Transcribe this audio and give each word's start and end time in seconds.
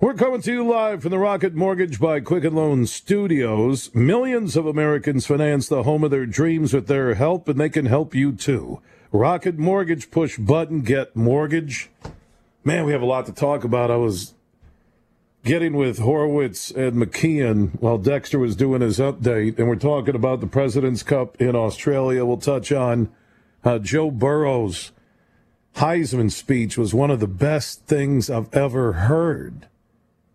We're 0.00 0.14
coming 0.14 0.42
to 0.42 0.52
you 0.52 0.66
live 0.66 1.02
from 1.02 1.12
the 1.12 1.20
Rocket 1.20 1.54
Mortgage 1.54 2.00
by 2.00 2.18
Quicken 2.18 2.56
Loan 2.56 2.84
Studios. 2.86 3.94
Millions 3.94 4.56
of 4.56 4.66
Americans 4.66 5.24
finance 5.24 5.68
the 5.68 5.84
home 5.84 6.02
of 6.02 6.10
their 6.10 6.26
dreams 6.26 6.74
with 6.74 6.88
their 6.88 7.14
help, 7.14 7.48
and 7.48 7.60
they 7.60 7.68
can 7.68 7.86
help 7.86 8.12
you 8.12 8.32
too. 8.32 8.82
Rocket 9.12 9.56
Mortgage, 9.56 10.10
push 10.10 10.36
button, 10.36 10.82
get 10.82 11.14
mortgage. 11.14 11.90
Man, 12.64 12.84
we 12.84 12.92
have 12.92 13.02
a 13.02 13.06
lot 13.06 13.24
to 13.26 13.32
talk 13.32 13.62
about. 13.62 13.92
I 13.92 13.96
was 13.96 14.34
getting 15.44 15.74
with 15.76 16.00
Horowitz 16.00 16.72
and 16.72 16.96
McKeon 16.96 17.80
while 17.80 17.96
Dexter 17.96 18.40
was 18.40 18.56
doing 18.56 18.80
his 18.80 18.98
update, 18.98 19.58
and 19.58 19.68
we're 19.68 19.76
talking 19.76 20.16
about 20.16 20.40
the 20.40 20.48
President's 20.48 21.04
Cup 21.04 21.40
in 21.40 21.54
Australia. 21.54 22.26
We'll 22.26 22.38
touch 22.38 22.72
on 22.72 23.12
uh, 23.62 23.78
Joe 23.78 24.10
Burrow's 24.10 24.90
Heisman 25.76 26.32
speech 26.32 26.76
was 26.76 26.92
one 26.92 27.12
of 27.12 27.20
the 27.20 27.28
best 27.28 27.86
things 27.86 28.28
I've 28.28 28.52
ever 28.52 28.92
heard 28.92 29.68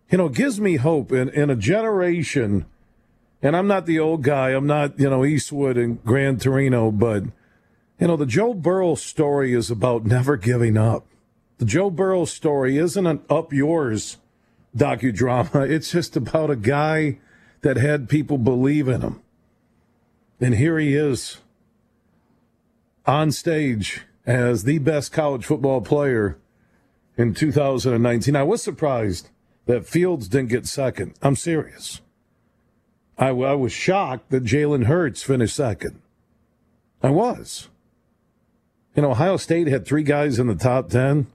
you 0.10 0.18
know, 0.18 0.30
gives 0.30 0.60
me 0.60 0.78
hope 0.78 1.12
in, 1.12 1.30
in 1.30 1.50
a 1.50 1.56
generation. 1.56 2.66
And 3.42 3.56
I'm 3.56 3.68
not 3.68 3.86
the 3.86 4.00
old 4.00 4.24
guy. 4.24 4.50
I'm 4.50 4.68
not, 4.68 5.00
you 5.00 5.10
know, 5.10 5.24
Eastwood 5.24 5.78
and 5.78 6.04
Gran 6.04 6.38
Torino, 6.38 6.92
but, 6.92 7.24
you 8.00 8.08
know, 8.08 8.18
the 8.18 8.26
Joe 8.26 8.54
Burrow 8.54 8.96
story 8.96 9.54
is 9.54 9.70
about 9.70 10.06
never 10.06 10.36
giving 10.36 10.78
up. 10.78 11.06
The 11.60 11.66
Joe 11.66 11.90
Burrow 11.90 12.26
story 12.26 12.78
isn't 12.78 13.06
an 13.06 13.22
up 13.30 13.54
yours 13.54 14.18
docudrama. 14.76 15.70
It's 15.70 15.92
just 15.92 16.16
about 16.16 16.50
a 16.50 16.56
guy 16.56 17.20
that 17.62 17.78
had 17.78 18.10
people 18.10 18.38
believe 18.38 18.88
in 18.88 19.02
him. 19.02 19.22
And 20.40 20.56
here 20.56 20.80
he 20.80 20.96
is 20.96 21.40
on 23.06 23.32
stage 23.32 24.04
as 24.26 24.64
the 24.64 24.80
best 24.80 25.12
college 25.12 25.46
football 25.46 25.82
player 25.82 26.38
in 27.18 27.34
2019. 27.34 28.36
I 28.36 28.44
was 28.44 28.64
surprised 28.64 29.30
that 29.70 29.86
Fields 29.86 30.28
didn't 30.28 30.50
get 30.50 30.66
second. 30.66 31.14
I'm 31.22 31.36
serious. 31.36 32.02
I, 33.20 33.28
I 33.28 33.54
was 33.54 33.72
shocked 33.72 34.32
that 34.32 34.44
Jalen 34.44 34.86
Hurts 34.86 35.22
finished 35.22 35.56
second. 35.56 36.02
I 37.04 37.12
was. 37.12 37.68
You 38.96 39.04
know, 39.04 39.12
Ohio 39.12 39.38
State 39.38 39.68
had 39.68 39.86
three 39.86 40.02
guys 40.02 40.40
in 40.40 40.48
the 40.48 40.56
top 40.56 40.90
10. 40.90 41.28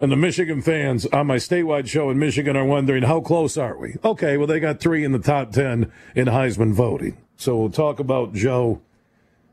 And 0.00 0.10
the 0.10 0.16
Michigan 0.16 0.62
fans 0.62 1.04
on 1.08 1.26
my 1.26 1.36
statewide 1.36 1.88
show 1.88 2.08
in 2.08 2.18
Michigan 2.18 2.56
are 2.56 2.64
wondering, 2.64 3.02
how 3.02 3.20
close 3.20 3.58
are 3.58 3.76
we? 3.76 3.96
Okay, 4.02 4.38
well, 4.38 4.46
they 4.46 4.58
got 4.58 4.80
three 4.80 5.04
in 5.04 5.12
the 5.12 5.18
top 5.18 5.52
10 5.52 5.92
in 6.16 6.28
Heisman 6.28 6.72
voting. 6.72 7.18
So 7.36 7.58
we'll 7.58 7.68
talk 7.70 8.00
about 8.00 8.32
Joe. 8.32 8.80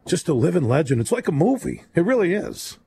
Just 0.08 0.30
a 0.30 0.34
living 0.34 0.70
legend. 0.70 1.02
It's 1.02 1.12
like 1.12 1.28
a 1.28 1.34
movie. 1.34 1.84
It 1.96 2.06
really 2.06 2.34
is. 2.34 2.78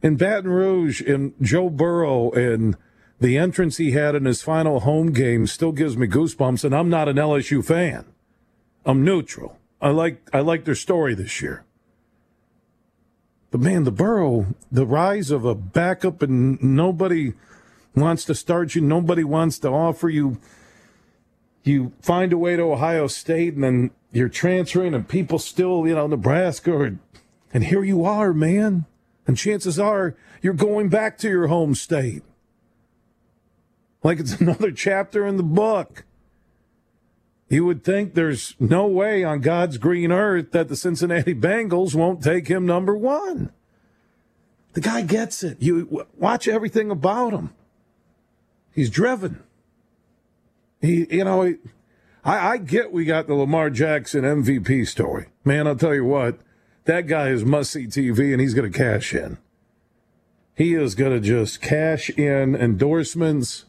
In 0.00 0.14
Baton 0.14 0.52
Rouge, 0.52 1.02
in 1.02 1.34
Joe 1.42 1.68
Burrow, 1.68 2.30
and 2.30 2.76
the 3.18 3.38
entrance 3.38 3.78
he 3.78 3.92
had 3.92 4.14
in 4.14 4.24
his 4.24 4.42
final 4.42 4.80
home 4.80 5.12
game 5.12 5.46
still 5.46 5.72
gives 5.72 5.96
me 5.96 6.06
goosebumps, 6.06 6.64
and 6.64 6.74
I'm 6.74 6.90
not 6.90 7.08
an 7.08 7.16
LSU 7.16 7.64
fan. 7.64 8.04
I'm 8.84 9.04
neutral. 9.04 9.58
I 9.80 9.90
like 9.90 10.28
I 10.32 10.40
like 10.40 10.64
their 10.64 10.74
story 10.74 11.14
this 11.14 11.40
year. 11.40 11.64
But 13.50 13.60
man, 13.60 13.84
the 13.84 13.90
Burrow, 13.90 14.54
the 14.70 14.86
rise 14.86 15.30
of 15.30 15.44
a 15.44 15.54
backup, 15.54 16.22
and 16.22 16.62
nobody 16.62 17.32
wants 17.94 18.24
to 18.26 18.34
start 18.34 18.74
you. 18.74 18.82
Nobody 18.82 19.24
wants 19.24 19.58
to 19.60 19.68
offer 19.68 20.08
you. 20.08 20.38
You 21.64 21.92
find 22.00 22.32
a 22.32 22.38
way 22.38 22.56
to 22.56 22.62
Ohio 22.62 23.06
State, 23.06 23.54
and 23.54 23.64
then 23.64 23.90
you're 24.12 24.28
transferring, 24.28 24.94
and 24.94 25.08
people 25.08 25.38
still, 25.38 25.86
you 25.86 25.94
know, 25.94 26.06
Nebraska, 26.06 26.72
or, 26.72 26.98
and 27.52 27.64
here 27.64 27.82
you 27.82 28.04
are, 28.04 28.32
man. 28.32 28.84
And 29.26 29.36
chances 29.36 29.78
are 29.78 30.14
you're 30.42 30.54
going 30.54 30.88
back 30.88 31.18
to 31.18 31.28
your 31.28 31.48
home 31.48 31.74
state 31.74 32.22
like 34.06 34.20
it's 34.20 34.34
another 34.40 34.70
chapter 34.70 35.26
in 35.26 35.36
the 35.36 35.42
book. 35.42 36.04
You 37.48 37.64
would 37.64 37.84
think 37.84 38.14
there's 38.14 38.54
no 38.58 38.86
way 38.86 39.22
on 39.22 39.40
God's 39.40 39.78
green 39.78 40.10
earth 40.10 40.52
that 40.52 40.68
the 40.68 40.76
Cincinnati 40.76 41.34
Bengals 41.34 41.94
won't 41.94 42.22
take 42.22 42.48
him 42.48 42.66
number 42.66 42.96
one. 42.96 43.52
The 44.72 44.80
guy 44.80 45.02
gets 45.02 45.42
it. 45.42 45.60
You 45.60 46.06
watch 46.16 46.48
everything 46.48 46.90
about 46.90 47.32
him. 47.32 47.54
He's 48.72 48.90
driven. 48.90 49.42
He, 50.80 51.06
you 51.10 51.24
know, 51.24 51.42
he, 51.42 51.54
I, 52.24 52.50
I 52.50 52.56
get 52.58 52.92
we 52.92 53.04
got 53.04 53.26
the 53.26 53.34
Lamar 53.34 53.70
Jackson 53.70 54.22
MVP 54.22 54.86
story. 54.86 55.28
Man, 55.44 55.66
I'll 55.66 55.76
tell 55.76 55.94
you 55.94 56.04
what, 56.04 56.38
that 56.84 57.06
guy 57.06 57.28
is 57.28 57.44
must 57.44 57.72
see 57.72 57.86
TV 57.86 58.32
and 58.32 58.40
he's 58.40 58.54
going 58.54 58.70
to 58.70 58.78
cash 58.78 59.14
in. 59.14 59.38
He 60.54 60.74
is 60.74 60.94
going 60.94 61.12
to 61.12 61.20
just 61.20 61.60
cash 61.60 62.10
in 62.10 62.54
endorsements 62.54 63.66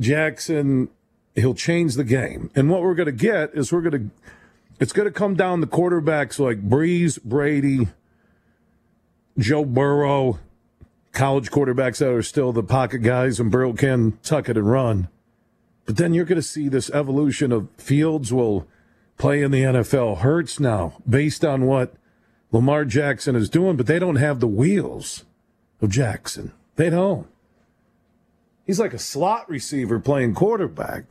Jackson, 0.00 0.88
he'll 1.34 1.54
change 1.54 1.94
the 1.94 2.04
game. 2.04 2.50
And 2.54 2.70
what 2.70 2.82
we're 2.82 2.94
going 2.94 3.06
to 3.06 3.12
get 3.12 3.54
is 3.54 3.72
we're 3.72 3.82
going 3.82 4.10
to, 4.10 4.32
it's 4.80 4.92
going 4.92 5.08
to 5.08 5.12
come 5.12 5.34
down 5.34 5.60
to 5.60 5.66
quarterbacks 5.66 6.38
like 6.38 6.68
Brees, 6.68 7.22
Brady, 7.22 7.88
Joe 9.38 9.64
Burrow, 9.64 10.38
college 11.12 11.50
quarterbacks 11.50 11.98
that 11.98 12.10
are 12.10 12.22
still 12.22 12.52
the 12.52 12.62
pocket 12.62 12.98
guys, 12.98 13.40
and 13.40 13.50
Burrow 13.50 13.72
can 13.72 14.18
tuck 14.22 14.48
it 14.48 14.56
and 14.56 14.70
run. 14.70 15.08
But 15.86 15.96
then 15.96 16.12
you're 16.12 16.24
going 16.24 16.40
to 16.40 16.42
see 16.42 16.68
this 16.68 16.90
evolution 16.90 17.50
of 17.50 17.68
Fields 17.76 18.32
will 18.32 18.68
play 19.16 19.42
in 19.42 19.50
the 19.50 19.62
NFL. 19.62 20.18
Hurts 20.18 20.60
now, 20.60 20.94
based 21.08 21.44
on 21.44 21.66
what 21.66 21.94
Lamar 22.52 22.84
Jackson 22.84 23.36
is 23.36 23.48
doing, 23.48 23.76
but 23.76 23.86
they 23.86 23.98
don't 23.98 24.16
have 24.16 24.40
the 24.40 24.46
wheels 24.46 25.24
of 25.80 25.90
Jackson. 25.90 26.52
They 26.76 26.90
don't. 26.90 27.26
He's 28.68 28.78
like 28.78 28.92
a 28.92 28.98
slot 28.98 29.48
receiver 29.48 29.98
playing 29.98 30.34
quarterback. 30.34 31.04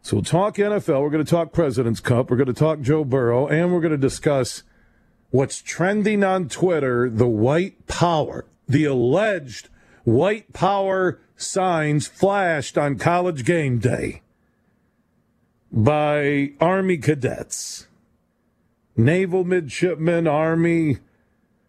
So 0.00 0.18
we'll 0.18 0.24
talk 0.24 0.54
NFL. 0.54 1.02
We're 1.02 1.10
going 1.10 1.24
to 1.24 1.28
talk 1.28 1.52
President's 1.52 1.98
Cup. 1.98 2.30
We're 2.30 2.36
going 2.36 2.46
to 2.46 2.52
talk 2.52 2.80
Joe 2.80 3.02
Burrow, 3.04 3.48
and 3.48 3.72
we're 3.72 3.80
going 3.80 3.90
to 3.90 3.98
discuss 3.98 4.62
what's 5.30 5.60
trending 5.60 6.22
on 6.22 6.48
Twitter 6.48 7.10
the 7.10 7.26
white 7.26 7.88
power, 7.88 8.46
the 8.68 8.84
alleged 8.84 9.70
white 10.04 10.52
power 10.52 11.18
signs 11.36 12.06
flashed 12.06 12.78
on 12.78 12.96
college 12.96 13.44
game 13.44 13.80
day 13.80 14.22
by 15.72 16.52
Army 16.60 16.96
cadets, 16.96 17.88
naval 18.96 19.42
midshipmen, 19.42 20.28
Army 20.28 20.98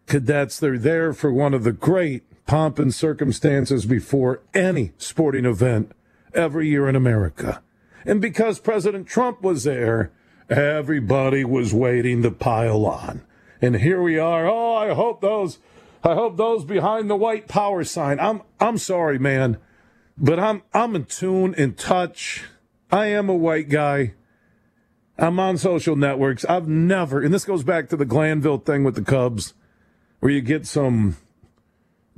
cadets. 0.06 0.60
They're 0.60 0.78
there 0.78 1.12
for 1.12 1.32
one 1.32 1.52
of 1.52 1.64
the 1.64 1.72
great 1.72 2.22
pomp 2.46 2.78
and 2.78 2.94
circumstances 2.94 3.86
before 3.86 4.42
any 4.52 4.92
sporting 4.98 5.44
event 5.44 5.92
every 6.34 6.68
year 6.68 6.88
in 6.88 6.96
America. 6.96 7.62
And 8.04 8.20
because 8.20 8.58
President 8.58 9.06
Trump 9.06 9.42
was 9.42 9.64
there, 9.64 10.12
everybody 10.50 11.44
was 11.44 11.72
waiting 11.72 12.22
to 12.22 12.30
pile 12.30 12.84
on. 12.84 13.22
And 13.62 13.76
here 13.76 14.02
we 14.02 14.18
are. 14.18 14.46
Oh, 14.46 14.74
I 14.74 14.92
hope 14.94 15.20
those 15.20 15.58
I 16.02 16.12
hope 16.12 16.36
those 16.36 16.66
behind 16.66 17.08
the 17.08 17.16
white 17.16 17.48
power 17.48 17.82
sign. 17.82 18.20
I'm 18.20 18.42
I'm 18.60 18.76
sorry, 18.76 19.18
man, 19.18 19.56
but 20.18 20.38
I'm 20.38 20.62
I'm 20.74 20.94
in 20.94 21.06
tune, 21.06 21.54
in 21.54 21.74
touch. 21.74 22.44
I 22.92 23.06
am 23.06 23.30
a 23.30 23.34
white 23.34 23.70
guy. 23.70 24.12
I'm 25.16 25.40
on 25.40 25.56
social 25.56 25.96
networks. 25.96 26.44
I've 26.44 26.68
never, 26.68 27.22
and 27.22 27.32
this 27.32 27.44
goes 27.44 27.62
back 27.62 27.88
to 27.88 27.96
the 27.96 28.04
Glanville 28.04 28.58
thing 28.58 28.84
with 28.84 28.96
the 28.96 29.02
Cubs, 29.02 29.54
where 30.20 30.32
you 30.32 30.40
get 30.40 30.66
some 30.66 31.16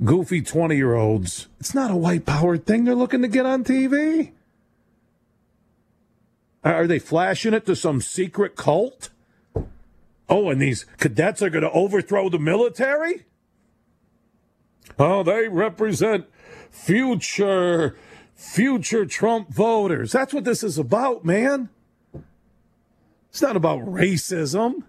goofy 0.03 0.41
20 0.41 0.75
year 0.75 0.95
olds. 0.95 1.47
It's 1.59 1.73
not 1.73 1.91
a 1.91 1.95
white 1.95 2.25
power 2.25 2.57
thing. 2.57 2.83
They're 2.83 2.95
looking 2.95 3.21
to 3.21 3.27
get 3.27 3.45
on 3.45 3.63
TV. 3.63 4.31
Are 6.63 6.87
they 6.87 6.99
flashing 6.99 7.53
it 7.53 7.65
to 7.65 7.75
some 7.75 8.01
secret 8.01 8.55
cult? 8.55 9.09
Oh, 10.29 10.49
and 10.49 10.61
these 10.61 10.85
cadets 10.97 11.41
are 11.41 11.49
going 11.49 11.63
to 11.63 11.71
overthrow 11.71 12.29
the 12.29 12.39
military? 12.39 13.25
Oh, 14.99 15.23
they 15.23 15.47
represent 15.47 16.25
future, 16.69 17.95
future 18.35 19.05
Trump 19.05 19.49
voters. 19.49 20.11
That's 20.11 20.33
what 20.33 20.43
this 20.43 20.63
is 20.63 20.77
about, 20.77 21.23
man. 21.23 21.69
It's 23.29 23.41
not 23.41 23.55
about 23.55 23.79
racism. 23.81 24.83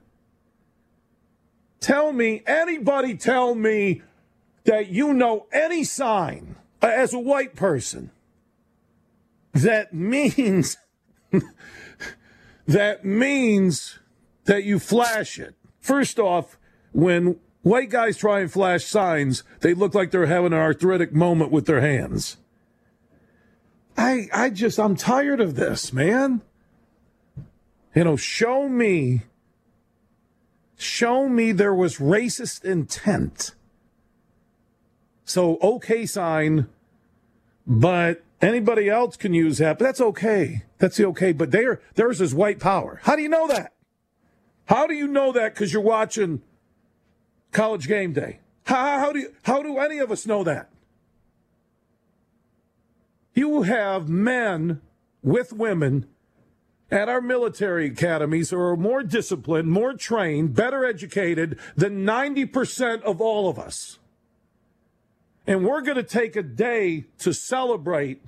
Tell 1.80 2.12
me, 2.12 2.42
anybody 2.46 3.16
tell 3.16 3.54
me 3.54 4.02
that 4.68 4.88
you 4.88 5.14
know 5.14 5.46
any 5.50 5.82
sign 5.82 6.54
uh, 6.82 6.88
as 6.88 7.14
a 7.14 7.18
white 7.18 7.56
person, 7.56 8.10
that 9.54 9.94
means 9.94 10.76
that 12.66 13.02
means 13.02 13.98
that 14.44 14.64
you 14.64 14.78
flash 14.78 15.38
it. 15.38 15.54
First 15.80 16.18
off, 16.18 16.58
when 16.92 17.40
white 17.62 17.88
guys 17.88 18.18
try 18.18 18.40
and 18.40 18.52
flash 18.52 18.84
signs, 18.84 19.42
they 19.60 19.72
look 19.72 19.94
like 19.94 20.10
they're 20.10 20.26
having 20.26 20.52
an 20.52 20.58
arthritic 20.58 21.14
moment 21.14 21.50
with 21.50 21.64
their 21.64 21.80
hands. 21.80 22.36
I 23.96 24.28
I 24.34 24.50
just 24.50 24.78
I'm 24.78 24.96
tired 24.96 25.40
of 25.40 25.56
this, 25.56 25.94
man. 25.94 26.42
You 27.94 28.04
know, 28.04 28.16
show 28.16 28.68
me 28.68 29.22
show 30.76 31.26
me 31.26 31.52
there 31.52 31.74
was 31.74 31.96
racist 31.96 32.66
intent. 32.66 33.54
So 35.28 35.58
okay 35.62 36.06
sign, 36.06 36.68
but 37.66 38.24
anybody 38.40 38.88
else 38.88 39.18
can 39.18 39.34
use 39.34 39.58
that, 39.58 39.78
but 39.78 39.84
that's 39.84 40.00
okay. 40.00 40.64
That's 40.78 40.96
the 40.96 41.04
okay. 41.08 41.32
But 41.32 41.50
there 41.50 41.82
theirs 41.96 42.22
is 42.22 42.34
white 42.34 42.58
power. 42.58 43.00
How 43.02 43.14
do 43.14 43.20
you 43.20 43.28
know 43.28 43.46
that? 43.46 43.74
How 44.64 44.86
do 44.86 44.94
you 44.94 45.06
know 45.06 45.32
that? 45.32 45.52
Because 45.52 45.70
you're 45.70 45.82
watching 45.82 46.40
college 47.52 47.86
game 47.88 48.14
day. 48.14 48.40
How, 48.64 49.00
how 49.00 49.12
do 49.12 49.18
you, 49.18 49.34
how 49.42 49.62
do 49.62 49.76
any 49.78 49.98
of 49.98 50.10
us 50.10 50.26
know 50.26 50.44
that? 50.44 50.70
You 53.34 53.62
have 53.62 54.08
men 54.08 54.80
with 55.22 55.52
women 55.52 56.06
at 56.90 57.10
our 57.10 57.20
military 57.20 57.88
academies 57.88 58.48
who 58.48 58.58
are 58.58 58.76
more 58.78 59.02
disciplined, 59.02 59.70
more 59.70 59.92
trained, 59.92 60.54
better 60.54 60.86
educated 60.86 61.58
than 61.76 62.06
90% 62.06 63.02
of 63.02 63.20
all 63.20 63.50
of 63.50 63.58
us. 63.58 63.98
And 65.48 65.64
we're 65.64 65.80
going 65.80 65.96
to 65.96 66.02
take 66.02 66.36
a 66.36 66.42
day 66.42 67.06
to 67.20 67.32
celebrate 67.32 68.20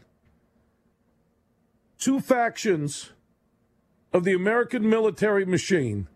two 1.98 2.18
factions 2.18 3.10
of 4.10 4.24
the 4.24 4.32
American 4.32 4.88
military 4.88 5.44
machine 5.44 6.08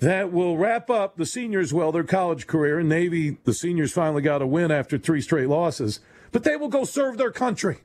that 0.00 0.32
will 0.32 0.58
wrap 0.58 0.90
up 0.90 1.16
the 1.16 1.24
seniors 1.24 1.72
well 1.72 1.92
their 1.92 2.02
college 2.02 2.48
career. 2.48 2.80
In 2.80 2.88
Navy, 2.88 3.38
the 3.44 3.54
seniors 3.54 3.92
finally 3.92 4.22
got 4.22 4.42
a 4.42 4.46
win 4.46 4.72
after 4.72 4.98
three 4.98 5.20
straight 5.20 5.48
losses, 5.48 6.00
but 6.32 6.42
they 6.42 6.56
will 6.56 6.68
go 6.68 6.82
serve 6.82 7.16
their 7.16 7.30
country. 7.30 7.78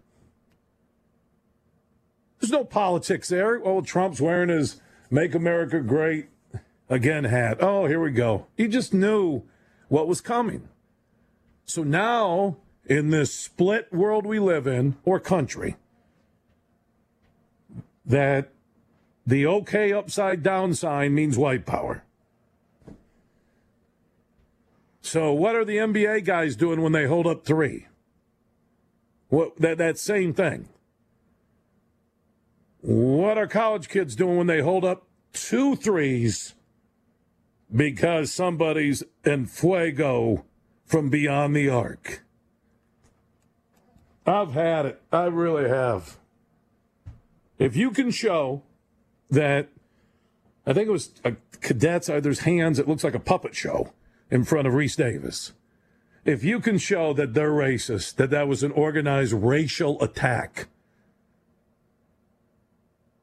There's 2.40 2.52
no 2.52 2.66
politics 2.66 3.30
there. 3.30 3.62
Oh, 3.64 3.82
Trump's 3.82 4.20
wearing 4.20 4.50
his 4.50 4.82
Make 5.12 5.36
America 5.36 5.82
Great 5.82 6.30
Again 6.90 7.26
hat. 7.26 7.58
Oh, 7.62 7.86
here 7.86 8.02
we 8.02 8.10
go. 8.10 8.48
He 8.58 8.68
just 8.68 8.92
knew 8.92 9.44
what 9.88 10.08
was 10.08 10.20
coming. 10.20 10.68
So 11.66 11.84
now, 11.84 12.58
in 12.86 13.10
this 13.10 13.34
split 13.34 13.92
world 13.94 14.26
we 14.26 14.40
live 14.40 14.68
in, 14.68 14.96
or 15.06 15.20
country, 15.20 15.78
that 18.06 18.52
the 19.26 19.46
okay 19.46 19.94
upside 19.94 20.44
down 20.44 20.74
sign 20.74 21.16
means 21.16 21.38
white 21.38 21.66
power. 21.66 22.04
So, 25.02 25.34
what 25.34 25.56
are 25.56 25.66
the 25.66 25.78
NBA 25.78 26.26
guys 26.26 26.56
doing 26.56 26.82
when 26.82 26.92
they 26.92 27.06
hold 27.06 27.28
up 27.28 27.46
three? 27.46 27.88
What 29.30 29.58
that 29.58 29.78
that 29.78 29.98
same 29.98 30.34
thing. 30.34 30.70
What 32.82 33.38
are 33.38 33.48
college 33.48 33.88
kids 33.88 34.16
doing 34.16 34.38
when 34.38 34.48
they 34.48 34.62
hold 34.62 34.84
up 34.84 35.08
two 35.32 35.76
threes 35.76 36.54
because 37.74 38.32
somebody's 38.32 39.04
in 39.26 39.46
fuego 39.46 40.46
from 40.86 41.10
beyond 41.10 41.56
the 41.56 41.70
arc? 41.70 42.24
I've 44.26 44.54
had 44.54 44.86
it. 44.86 45.02
I 45.12 45.26
really 45.26 45.70
have. 45.70 46.18
If 47.60 47.76
you 47.76 47.92
can 47.92 48.12
show 48.12 48.64
that, 49.30 49.70
I 50.66 50.74
think 50.74 50.88
it 50.88 50.92
was 50.92 51.12
a 51.24 51.36
cadets, 51.62 52.10
uh, 52.10 52.20
there's 52.20 52.40
hands, 52.40 52.80
it 52.80 52.88
looks 52.88 53.04
like 53.04 53.16
a 53.16 53.20
puppet 53.20 53.56
show 53.56 53.94
in 54.30 54.44
front 54.44 54.68
of 54.68 54.74
Rece 54.74 54.96
Davis. 54.96 55.54
If 56.26 56.44
you 56.44 56.60
can 56.60 56.78
show 56.78 57.14
that 57.14 57.34
they're 57.34 57.52
racist, 57.52 58.16
that 58.16 58.30
that 58.30 58.48
was 58.48 58.64
an 58.64 58.72
organized 58.72 59.34
racial 59.34 60.02
attack, 60.02 60.68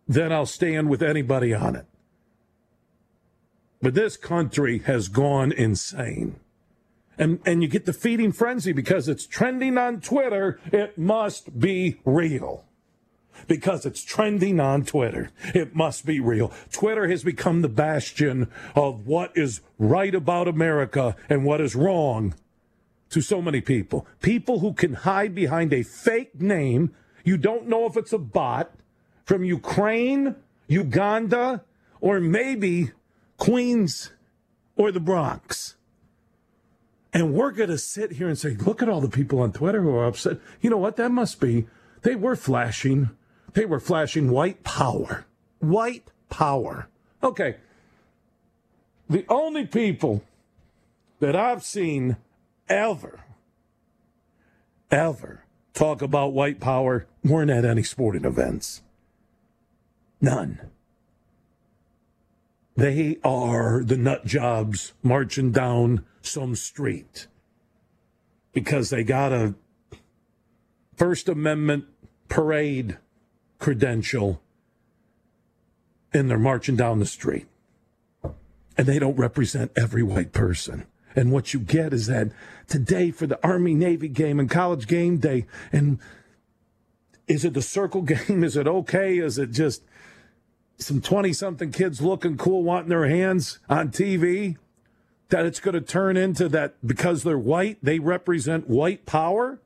then 0.06 0.32
I'll 0.32 0.46
stand 0.46 0.90
with 0.90 1.02
anybody 1.02 1.54
on 1.54 1.76
it. 1.76 1.86
But 3.80 3.94
this 3.94 4.16
country 4.16 4.78
has 4.80 5.08
gone 5.08 5.52
insane. 5.52 6.36
And, 7.20 7.38
and 7.44 7.62
you 7.62 7.68
get 7.68 7.84
the 7.84 7.92
feeding 7.92 8.32
frenzy 8.32 8.72
because 8.72 9.06
it's 9.06 9.26
trending 9.26 9.76
on 9.76 10.00
Twitter. 10.00 10.58
It 10.72 10.96
must 10.96 11.60
be 11.60 12.00
real. 12.06 12.64
Because 13.46 13.84
it's 13.84 14.02
trending 14.02 14.58
on 14.58 14.84
Twitter. 14.86 15.30
It 15.54 15.74
must 15.74 16.06
be 16.06 16.18
real. 16.18 16.50
Twitter 16.72 17.08
has 17.08 17.22
become 17.22 17.60
the 17.60 17.68
bastion 17.68 18.50
of 18.74 19.06
what 19.06 19.32
is 19.34 19.60
right 19.78 20.14
about 20.14 20.48
America 20.48 21.14
and 21.28 21.44
what 21.44 21.60
is 21.60 21.76
wrong 21.76 22.34
to 23.10 23.20
so 23.20 23.42
many 23.42 23.60
people. 23.60 24.06
People 24.22 24.60
who 24.60 24.72
can 24.72 24.94
hide 24.94 25.34
behind 25.34 25.74
a 25.74 25.82
fake 25.82 26.40
name. 26.40 26.94
You 27.22 27.36
don't 27.36 27.68
know 27.68 27.84
if 27.84 27.98
it's 27.98 28.14
a 28.14 28.18
bot 28.18 28.72
from 29.26 29.44
Ukraine, 29.44 30.36
Uganda, 30.68 31.64
or 32.00 32.18
maybe 32.18 32.92
Queens 33.36 34.10
or 34.74 34.90
the 34.90 35.00
Bronx. 35.00 35.76
And 37.12 37.34
we're 37.34 37.50
going 37.50 37.70
to 37.70 37.78
sit 37.78 38.12
here 38.12 38.28
and 38.28 38.38
say, 38.38 38.50
look 38.50 38.82
at 38.82 38.88
all 38.88 39.00
the 39.00 39.08
people 39.08 39.40
on 39.40 39.52
Twitter 39.52 39.82
who 39.82 39.90
are 39.90 40.06
upset. 40.06 40.38
You 40.60 40.70
know 40.70 40.76
what? 40.76 40.96
That 40.96 41.10
must 41.10 41.40
be, 41.40 41.66
they 42.02 42.14
were 42.14 42.36
flashing, 42.36 43.10
they 43.54 43.66
were 43.66 43.80
flashing 43.80 44.30
white 44.30 44.62
power. 44.62 45.26
White 45.58 46.08
power. 46.28 46.88
Okay. 47.22 47.56
The 49.08 49.24
only 49.28 49.66
people 49.66 50.22
that 51.18 51.34
I've 51.34 51.64
seen 51.64 52.16
ever, 52.68 53.20
ever 54.90 55.44
talk 55.74 56.02
about 56.02 56.32
white 56.32 56.60
power 56.60 57.06
weren't 57.24 57.50
at 57.50 57.64
any 57.64 57.82
sporting 57.82 58.24
events. 58.24 58.82
None. 60.20 60.60
They 62.80 63.18
are 63.22 63.84
the 63.84 63.98
nut 63.98 64.24
jobs 64.24 64.94
marching 65.02 65.52
down 65.52 66.02
some 66.22 66.54
street 66.56 67.26
because 68.54 68.88
they 68.88 69.04
got 69.04 69.34
a 69.34 69.54
First 70.96 71.28
Amendment 71.28 71.84
parade 72.30 72.96
credential 73.58 74.40
and 76.14 76.30
they're 76.30 76.38
marching 76.38 76.74
down 76.74 77.00
the 77.00 77.04
street. 77.04 77.48
And 78.24 78.86
they 78.86 78.98
don't 78.98 79.18
represent 79.18 79.72
every 79.76 80.02
white 80.02 80.32
person. 80.32 80.86
And 81.14 81.30
what 81.30 81.52
you 81.52 81.60
get 81.60 81.92
is 81.92 82.06
that 82.06 82.32
today 82.66 83.10
for 83.10 83.26
the 83.26 83.38
Army 83.46 83.74
Navy 83.74 84.08
game 84.08 84.40
and 84.40 84.48
college 84.48 84.86
game 84.86 85.18
day, 85.18 85.44
and 85.70 85.98
is 87.28 87.44
it 87.44 87.52
the 87.52 87.60
circle 87.60 88.00
game? 88.28 88.42
Is 88.42 88.56
it 88.56 88.66
okay? 88.66 89.18
Is 89.18 89.36
it 89.36 89.50
just 89.50 89.82
some 90.82 91.00
20 91.00 91.32
something 91.32 91.72
kids 91.72 92.00
looking 92.00 92.36
cool 92.36 92.62
wanting 92.62 92.88
their 92.88 93.08
hands 93.08 93.58
on 93.68 93.90
TV, 93.90 94.56
that 95.28 95.46
it's 95.46 95.60
going 95.60 95.74
to 95.74 95.80
turn 95.80 96.16
into 96.16 96.48
that 96.48 96.74
because 96.84 97.22
they're 97.22 97.38
white, 97.38 97.78
they 97.82 97.98
represent 97.98 98.68
white 98.68 99.06
power? 99.06 99.60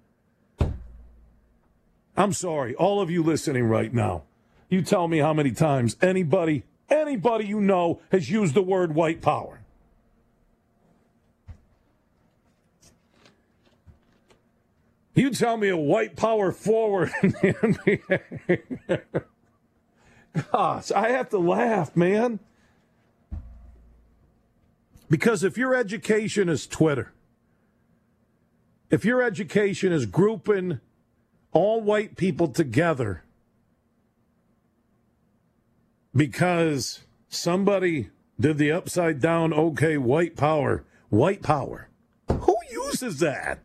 I'm 2.16 2.32
sorry, 2.32 2.74
all 2.74 3.00
of 3.00 3.10
you 3.10 3.22
listening 3.22 3.64
right 3.64 3.92
now. 3.92 4.22
You 4.68 4.82
tell 4.82 5.08
me 5.08 5.18
how 5.18 5.32
many 5.32 5.50
times 5.50 5.96
anybody, 6.00 6.64
anybody 6.88 7.46
you 7.46 7.60
know 7.60 8.00
has 8.12 8.30
used 8.30 8.54
the 8.54 8.62
word 8.62 8.94
white 8.94 9.20
power. 9.20 9.60
You 15.14 15.30
tell 15.30 15.56
me 15.56 15.68
a 15.68 15.76
white 15.76 16.16
power 16.16 16.50
forward 16.50 17.12
in 17.22 17.30
the 17.30 17.38
NBA. 18.88 19.24
Gosh, 20.52 20.90
I 20.90 21.10
have 21.10 21.28
to 21.30 21.38
laugh, 21.38 21.96
man. 21.96 22.40
Because 25.08 25.44
if 25.44 25.56
your 25.56 25.74
education 25.74 26.48
is 26.48 26.66
Twitter, 26.66 27.12
if 28.90 29.04
your 29.04 29.22
education 29.22 29.92
is 29.92 30.06
grouping 30.06 30.80
all 31.52 31.80
white 31.80 32.16
people 32.16 32.48
together 32.48 33.22
because 36.14 37.00
somebody 37.28 38.10
did 38.40 38.58
the 38.58 38.72
upside 38.72 39.20
down, 39.20 39.52
okay, 39.52 39.96
white 39.96 40.36
power, 40.36 40.84
white 41.10 41.42
power, 41.42 41.88
who 42.28 42.56
uses 42.70 43.20
that? 43.20 43.60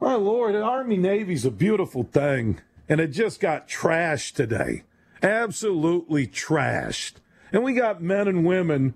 My 0.00 0.14
Lord, 0.14 0.54
Army 0.56 0.96
Navy's 0.96 1.44
a 1.44 1.50
beautiful 1.50 2.02
thing 2.02 2.60
and 2.88 3.00
it 3.00 3.08
just 3.08 3.40
got 3.40 3.68
trashed 3.68 4.34
today. 4.34 4.84
Absolutely 5.22 6.26
trashed. 6.26 7.14
And 7.52 7.64
we 7.64 7.74
got 7.74 8.02
men 8.02 8.28
and 8.28 8.44
women 8.44 8.94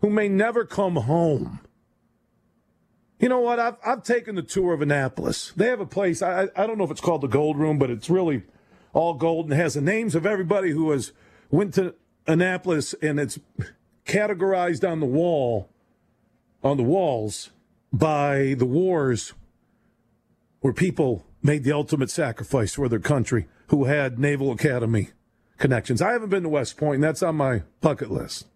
who 0.00 0.10
may 0.10 0.28
never 0.28 0.64
come 0.64 0.96
home. 0.96 1.60
You 3.18 3.28
know 3.28 3.40
what? 3.40 3.60
I've, 3.60 3.76
I've 3.86 4.02
taken 4.02 4.34
the 4.34 4.42
tour 4.42 4.74
of 4.74 4.82
Annapolis. 4.82 5.52
They 5.56 5.66
have 5.66 5.80
a 5.80 5.86
place, 5.86 6.22
I, 6.22 6.48
I 6.56 6.66
don't 6.66 6.76
know 6.76 6.84
if 6.84 6.90
it's 6.90 7.00
called 7.00 7.20
the 7.20 7.28
Gold 7.28 7.56
Room, 7.56 7.78
but 7.78 7.90
it's 7.90 8.10
really 8.10 8.42
all 8.92 9.14
gold 9.14 9.46
and 9.46 9.54
has 9.54 9.74
the 9.74 9.80
names 9.80 10.14
of 10.14 10.26
everybody 10.26 10.70
who 10.70 10.90
has 10.90 11.12
went 11.50 11.74
to 11.74 11.94
Annapolis 12.26 12.94
and 13.00 13.18
it's 13.20 13.38
categorized 14.06 14.88
on 14.88 15.00
the 15.00 15.06
wall, 15.06 15.70
on 16.62 16.76
the 16.76 16.82
walls 16.82 17.50
by 17.92 18.54
the 18.58 18.66
wars 18.66 19.34
where 20.60 20.72
people 20.72 21.24
made 21.42 21.64
the 21.64 21.72
ultimate 21.72 22.10
sacrifice 22.10 22.74
for 22.74 22.88
their 22.88 22.98
country 22.98 23.48
who 23.68 23.84
had 23.84 24.18
Naval 24.18 24.52
Academy 24.52 25.10
connections. 25.58 26.00
I 26.00 26.12
haven't 26.12 26.28
been 26.28 26.42
to 26.44 26.48
West 26.48 26.76
Point, 26.76 26.96
and 26.96 27.04
that's 27.04 27.22
on 27.22 27.36
my 27.36 27.62
bucket 27.80 28.10
list. 28.10 28.46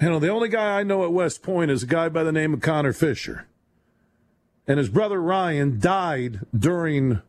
You 0.00 0.10
know, 0.10 0.18
the 0.18 0.28
only 0.28 0.48
guy 0.48 0.78
I 0.78 0.82
know 0.82 1.04
at 1.04 1.12
West 1.12 1.42
Point 1.42 1.70
is 1.70 1.82
a 1.82 1.86
guy 1.86 2.08
by 2.08 2.22
the 2.22 2.32
name 2.32 2.52
of 2.52 2.60
Connor 2.60 2.92
Fisher. 2.92 3.46
And 4.66 4.78
his 4.78 4.88
brother 4.88 5.20
Ryan 5.20 5.78
died 5.78 6.40
during 6.56 7.22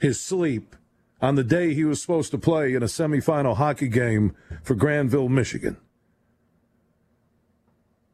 his 0.00 0.20
sleep 0.20 0.74
on 1.20 1.34
the 1.34 1.44
day 1.44 1.74
he 1.74 1.84
was 1.84 2.00
supposed 2.00 2.30
to 2.30 2.38
play 2.38 2.74
in 2.74 2.82
a 2.82 2.86
semifinal 2.86 3.56
hockey 3.56 3.88
game 3.88 4.34
for 4.62 4.74
Grandville, 4.74 5.28
Michigan. 5.28 5.76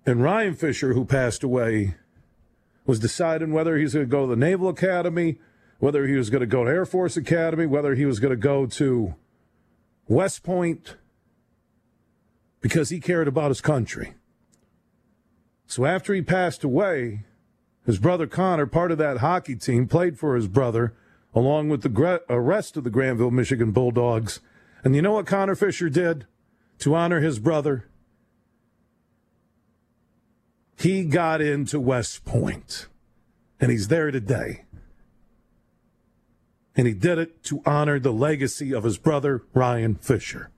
And 0.04 0.22
Ryan 0.22 0.54
Fisher, 0.54 0.92
who 0.92 1.04
passed 1.04 1.42
away, 1.42 1.94
was 2.86 2.98
deciding 2.98 3.52
whether 3.52 3.76
he's 3.76 3.94
going 3.94 4.06
to 4.06 4.10
go 4.10 4.26
to 4.26 4.34
the 4.34 4.36
Naval 4.36 4.68
Academy, 4.68 5.38
whether 5.78 6.06
he 6.06 6.14
was 6.14 6.30
going 6.30 6.40
to 6.40 6.46
go 6.46 6.64
to 6.64 6.70
Air 6.70 6.86
Force 6.86 7.16
Academy, 7.16 7.66
whether 7.66 7.94
he 7.94 8.06
was 8.06 8.20
going 8.20 8.30
to 8.30 8.36
go 8.36 8.66
to 8.66 9.14
West 10.08 10.42
Point 10.42 10.96
because 12.60 12.88
he 12.88 13.00
cared 13.00 13.28
about 13.28 13.50
his 13.50 13.60
country. 13.60 14.14
So 15.66 15.84
after 15.84 16.14
he 16.14 16.22
passed 16.22 16.64
away, 16.64 17.24
his 17.84 17.98
brother 17.98 18.26
Connor, 18.26 18.66
part 18.66 18.92
of 18.92 18.98
that 18.98 19.18
hockey 19.18 19.56
team, 19.56 19.86
played 19.86 20.18
for 20.18 20.36
his 20.36 20.48
brother 20.48 20.94
along 21.34 21.68
with 21.68 21.82
the 21.82 22.20
uh, 22.30 22.38
rest 22.38 22.76
of 22.76 22.84
the 22.84 22.90
Grandville, 22.90 23.30
Michigan 23.30 23.70
Bulldogs. 23.70 24.40
And 24.82 24.96
you 24.96 25.02
know 25.02 25.12
what 25.12 25.26
Connor 25.26 25.54
Fisher 25.54 25.90
did 25.90 26.26
to 26.78 26.94
honor 26.94 27.20
his 27.20 27.38
brother? 27.38 27.84
He 30.78 31.04
got 31.04 31.40
into 31.40 31.80
West 31.80 32.24
Point, 32.24 32.86
and 33.58 33.70
he's 33.70 33.88
there 33.88 34.10
today. 34.10 34.64
And 36.76 36.86
he 36.86 36.92
did 36.92 37.18
it 37.18 37.42
to 37.44 37.62
honor 37.64 37.98
the 37.98 38.12
legacy 38.12 38.74
of 38.74 38.84
his 38.84 38.98
brother, 38.98 39.42
Ryan 39.54 39.94
Fisher. 39.94 40.50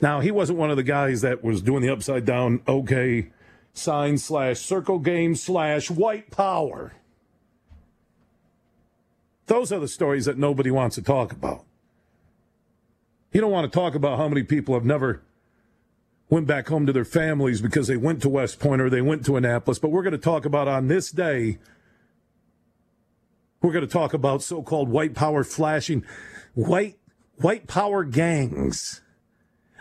Now, 0.00 0.20
he 0.20 0.30
wasn't 0.30 0.58
one 0.58 0.70
of 0.70 0.76
the 0.76 0.82
guys 0.82 1.20
that 1.20 1.44
was 1.44 1.60
doing 1.60 1.82
the 1.82 1.92
upside 1.92 2.24
down, 2.24 2.62
okay, 2.66 3.30
sign 3.74 4.16
slash 4.16 4.58
circle 4.58 4.98
game 4.98 5.34
slash 5.34 5.90
white 5.90 6.30
power. 6.30 6.94
Those 9.46 9.70
are 9.70 9.78
the 9.78 9.88
stories 9.88 10.24
that 10.24 10.38
nobody 10.38 10.70
wants 10.70 10.96
to 10.96 11.02
talk 11.02 11.32
about. 11.32 11.64
You 13.32 13.40
don't 13.42 13.52
want 13.52 13.70
to 13.70 13.78
talk 13.78 13.94
about 13.94 14.18
how 14.18 14.28
many 14.28 14.42
people 14.42 14.74
have 14.74 14.84
never 14.84 15.22
went 16.28 16.46
back 16.46 16.68
home 16.68 16.86
to 16.86 16.92
their 16.92 17.04
families 17.04 17.60
because 17.60 17.86
they 17.86 17.96
went 17.96 18.20
to 18.22 18.28
West 18.28 18.58
Point 18.58 18.80
or 18.80 18.90
they 18.90 19.02
went 19.02 19.24
to 19.26 19.36
Annapolis, 19.36 19.78
but 19.78 19.90
we're 19.90 20.02
going 20.02 20.12
to 20.12 20.18
talk 20.18 20.44
about 20.44 20.68
on 20.68 20.88
this 20.88 21.10
day, 21.10 21.58
we're 23.62 23.72
going 23.72 23.86
to 23.86 23.92
talk 23.92 24.12
about 24.12 24.42
so-called 24.42 24.88
white 24.88 25.14
power 25.14 25.44
flashing, 25.44 26.04
white 26.54 26.98
white 27.36 27.66
power 27.66 28.04
gangs 28.04 29.02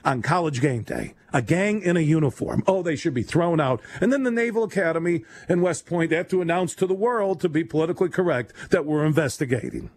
on 0.03 0.21
college 0.21 0.61
game 0.61 0.83
day. 0.83 1.13
A 1.33 1.41
gang 1.41 1.81
in 1.81 1.97
a 1.97 2.01
uniform. 2.01 2.63
Oh, 2.65 2.81
they 2.81 2.95
should 2.95 3.13
be 3.13 3.23
thrown 3.23 3.59
out. 3.59 3.81
And 3.99 4.13
then 4.13 4.23
the 4.23 4.31
Naval 4.31 4.63
Academy 4.63 5.25
and 5.49 5.61
West 5.61 5.85
Point 5.85 6.11
have 6.11 6.29
to 6.29 6.41
announce 6.41 6.75
to 6.75 6.87
the 6.87 6.93
world, 6.93 7.41
to 7.41 7.49
be 7.49 7.63
politically 7.63 8.07
correct, 8.07 8.53
that 8.69 8.85
we're 8.85 9.05
investigating. 9.05 9.89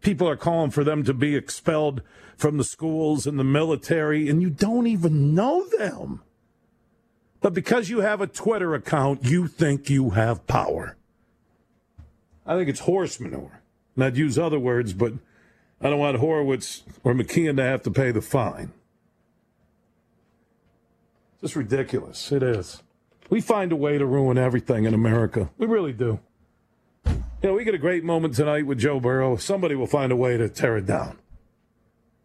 People 0.00 0.28
are 0.28 0.36
calling 0.36 0.70
for 0.70 0.84
them 0.84 1.04
to 1.04 1.12
be 1.12 1.34
expelled 1.34 2.02
from 2.36 2.56
the 2.56 2.64
schools 2.64 3.26
and 3.26 3.38
the 3.38 3.44
military, 3.44 4.28
and 4.28 4.40
you 4.40 4.50
don't 4.50 4.86
even 4.86 5.34
know 5.34 5.66
them. 5.78 6.22
But 7.40 7.54
because 7.54 7.88
you 7.88 8.00
have 8.00 8.20
a 8.20 8.26
Twitter 8.26 8.74
account, 8.74 9.24
you 9.24 9.48
think 9.48 9.90
you 9.90 10.10
have 10.10 10.46
power. 10.46 10.96
I 12.46 12.56
think 12.56 12.68
it's 12.68 12.80
horse 12.80 13.20
manure. 13.20 13.60
And 13.94 14.04
I'd 14.04 14.16
use 14.16 14.38
other 14.38 14.58
words, 14.58 14.92
but 14.92 15.12
I 15.80 15.90
don't 15.90 15.98
want 15.98 16.16
Horowitz 16.18 16.82
or 17.04 17.14
McKeon 17.14 17.56
to 17.56 17.62
have 17.62 17.82
to 17.82 17.90
pay 17.90 18.10
the 18.10 18.22
fine. 18.22 18.72
It's 21.34 21.42
just 21.42 21.56
ridiculous. 21.56 22.32
It 22.32 22.42
is. 22.42 22.82
We 23.30 23.40
find 23.40 23.70
a 23.70 23.76
way 23.76 23.98
to 23.98 24.06
ruin 24.06 24.38
everything 24.38 24.84
in 24.84 24.94
America. 24.94 25.50
We 25.58 25.66
really 25.66 25.92
do. 25.92 26.20
You 27.40 27.50
know, 27.50 27.54
we 27.54 27.64
get 27.64 27.74
a 27.74 27.78
great 27.78 28.02
moment 28.02 28.34
tonight 28.34 28.66
with 28.66 28.78
Joe 28.78 28.98
Burrow. 28.98 29.36
Somebody 29.36 29.74
will 29.74 29.86
find 29.86 30.10
a 30.10 30.16
way 30.16 30.36
to 30.36 30.48
tear 30.48 30.76
it 30.76 30.86
down. 30.86 31.18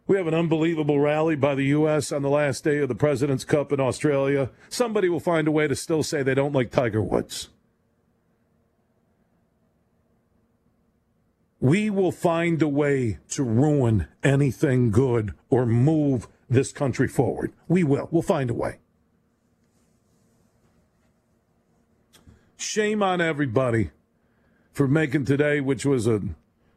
We 0.08 0.18
have 0.18 0.28
an 0.28 0.34
unbelievable 0.34 1.00
rally 1.00 1.36
by 1.36 1.56
the 1.56 1.66
U.S. 1.66 2.12
on 2.12 2.24
the 2.24 2.30
last 2.30 2.64
day 2.64 2.80
of 2.80 2.90
the 2.90 2.96
President's 2.96 3.46
Cup 3.46 3.72
in 3.72 3.80
Australia. 3.80 4.50
Somebody 4.70 5.10
will 5.10 5.20
find 5.20 5.48
a 5.48 5.52
way 5.52 5.68
to 5.68 5.76
still 5.76 6.04
say 6.04 6.24
they 6.24 6.34
don't 6.34 6.54
like 6.54 6.72
Tiger 6.72 7.02
Woods. 7.02 7.50
we 11.64 11.90
will 11.90 12.12
find 12.12 12.62
a 12.62 12.68
way 12.68 13.20
to 13.30 13.42
ruin 13.42 14.06
anything 14.22 14.92
good 14.92 15.34
or 15.50 15.66
move 15.66 16.28
this 16.50 16.74
country 16.74 17.08
forward. 17.08 17.54
We 17.70 17.86
will. 17.86 18.10
We'll 18.12 18.22
find 18.22 18.50
a 18.50 18.54
way. 18.54 18.80
Shame 22.58 23.02
on 23.02 23.22
everybody 23.22 23.92
for 24.74 24.88
making 24.88 25.26
today, 25.26 25.62
which 25.62 25.86
was 25.86 26.08
a 26.08 26.22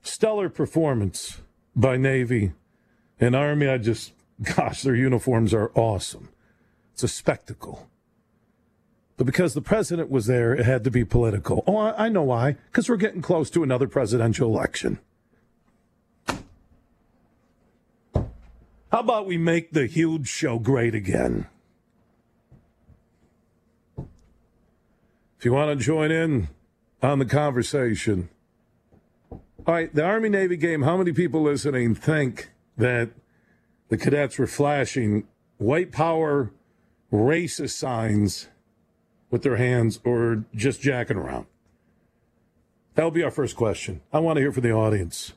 stellar 0.03 0.49
performance 0.49 1.41
by 1.75 1.97
Navy 1.97 2.53
and 3.19 3.35
Army. 3.35 3.69
I 3.69 3.79
just, 3.79 4.13
gosh, 4.55 4.83
their 4.83 4.95
uniforms 4.95 5.53
are 5.55 5.73
awesome. 5.75 6.29
It's 6.93 7.03
a 7.03 7.09
spectacle. 7.09 7.89
But 9.17 9.25
because 9.25 9.55
the 9.55 9.63
president 9.63 10.11
was 10.11 10.27
there, 10.27 10.53
it 10.55 10.67
had 10.67 10.85
to 10.85 10.91
be 10.91 11.05
political. 11.05 11.65
Oh, 11.67 11.79
I, 11.79 12.07
I 12.07 12.09
know 12.11 12.23
why. 12.23 12.57
Because 12.67 12.89
we're 12.89 12.97
getting 12.97 13.23
close 13.23 13.49
to 13.51 13.63
another 13.63 13.89
presidential 13.89 14.49
election. 14.51 14.99
How 18.93 19.01
about 19.01 19.27
we 19.27 19.39
make 19.39 19.73
the 19.73 19.87
huge 19.87 20.29
show 20.29 20.59
great 20.59 20.95
again? 20.95 21.47
If 25.39 25.45
you 25.45 25.53
want 25.53 25.79
to 25.79 25.85
join 25.85 26.11
in 26.11 26.49
on 27.03 27.19
the 27.19 27.25
conversation. 27.25 28.29
All 29.31 29.75
right, 29.75 29.93
the 29.93 30.05
Army 30.05 30.29
Navy 30.29 30.57
game, 30.57 30.83
how 30.83 30.97
many 30.97 31.13
people 31.13 31.43
listening 31.43 31.95
think 31.95 32.51
that 32.77 33.11
the 33.89 33.97
cadets 33.97 34.39
were 34.39 34.47
flashing 34.47 35.27
white 35.59 35.93
power 35.93 36.53
racist 37.13 37.73
signs 37.73 38.49
with 39.31 39.43
their 39.43 39.57
hands 39.57 40.01
or 40.05 40.45
just 40.55 40.81
jacking 40.81 41.17
around? 41.17 41.47
That'll 42.95 43.11
be 43.11 43.23
our 43.23 43.31
first 43.31 43.57
question. 43.57 44.01
I 44.13 44.21
want 44.21 44.37
to 44.37 44.41
hear 44.41 44.53
from 44.53 44.63
the 44.63 44.73
audience. 44.73 45.33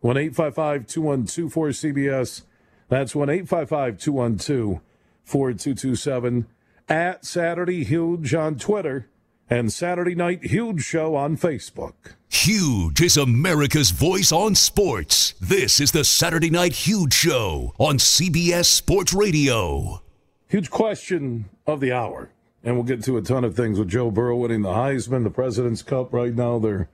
1 0.00 0.16
855 0.16 0.86
212 0.86 1.50
cbs 1.74 2.42
That's 2.88 3.14
1 3.14 3.28
855 3.28 3.98
212 3.98 4.80
4227. 5.24 6.46
At 6.88 7.26
Saturday 7.26 7.84
Huge 7.84 8.32
on 8.32 8.56
Twitter 8.56 9.08
and 9.50 9.72
Saturday 9.72 10.14
Night 10.14 10.44
Huge 10.44 10.82
Show 10.82 11.14
on 11.14 11.36
Facebook. 11.36 11.94
Huge 12.28 13.00
is 13.00 13.16
America's 13.16 13.90
voice 13.90 14.30
on 14.30 14.54
sports. 14.54 15.34
This 15.40 15.80
is 15.80 15.92
the 15.92 16.04
Saturday 16.04 16.50
Night 16.50 16.72
Huge 16.72 17.14
Show 17.14 17.74
on 17.78 17.96
CBS 17.96 18.66
Sports 18.66 19.14
Radio. 19.14 20.02
Huge 20.48 20.70
question 20.70 21.46
of 21.66 21.80
the 21.80 21.92
hour. 21.92 22.30
And 22.62 22.74
we'll 22.74 22.84
get 22.84 23.02
to 23.04 23.16
a 23.16 23.22
ton 23.22 23.44
of 23.44 23.56
things 23.56 23.78
with 23.78 23.88
Joe 23.88 24.10
Burrow 24.10 24.36
winning 24.36 24.62
the 24.62 24.70
Heisman, 24.72 25.24
the 25.24 25.30
President's 25.30 25.82
Cup 25.82 26.12
right 26.12 26.34
now. 26.34 26.58
They're 26.58 26.88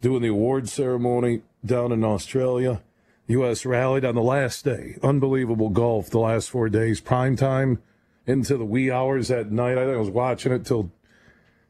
doing 0.00 0.22
the 0.22 0.28
award 0.28 0.68
ceremony 0.68 1.42
down 1.64 1.92
in 1.92 2.04
Australia. 2.04 2.82
U.S. 3.26 3.64
rallied 3.66 4.04
on 4.04 4.14
the 4.14 4.22
last 4.22 4.64
day. 4.64 4.96
Unbelievable 5.02 5.70
golf 5.70 6.10
the 6.10 6.18
last 6.18 6.50
four 6.50 6.68
days. 6.68 7.00
Prime 7.00 7.36
time 7.36 7.82
into 8.26 8.56
the 8.56 8.64
wee 8.64 8.90
hours 8.90 9.30
at 9.30 9.50
night. 9.50 9.78
I 9.78 9.84
think 9.84 9.96
I 9.96 10.00
was 10.00 10.10
watching 10.10 10.52
it 10.52 10.64
till 10.64 10.90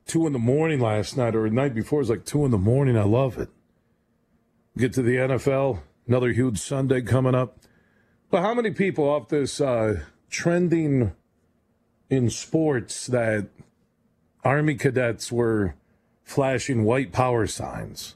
two 0.06 0.26
in 0.26 0.32
the 0.32 0.38
morning 0.38 0.80
last 0.80 1.16
night, 1.16 1.34
or 1.34 1.48
the 1.48 1.54
night 1.54 1.74
before. 1.74 2.00
It 2.00 2.02
was 2.02 2.10
like 2.10 2.24
two 2.24 2.44
in 2.44 2.50
the 2.50 2.58
morning. 2.58 2.96
I 2.96 3.04
love 3.04 3.38
it. 3.38 3.48
Get 4.76 4.92
to 4.94 5.02
the 5.02 5.16
NFL. 5.16 5.80
Another 6.06 6.32
huge 6.32 6.58
Sunday 6.58 7.00
coming 7.00 7.34
up. 7.34 7.58
But 8.30 8.42
how 8.42 8.54
many 8.54 8.70
people 8.70 9.08
off 9.08 9.28
this 9.28 9.60
uh, 9.60 10.02
trending 10.28 11.12
in 12.10 12.30
sports 12.30 13.06
that 13.06 13.48
Army 14.44 14.74
cadets 14.74 15.32
were 15.32 15.74
flashing 16.22 16.84
white 16.84 17.12
power 17.12 17.46
signs. 17.46 18.14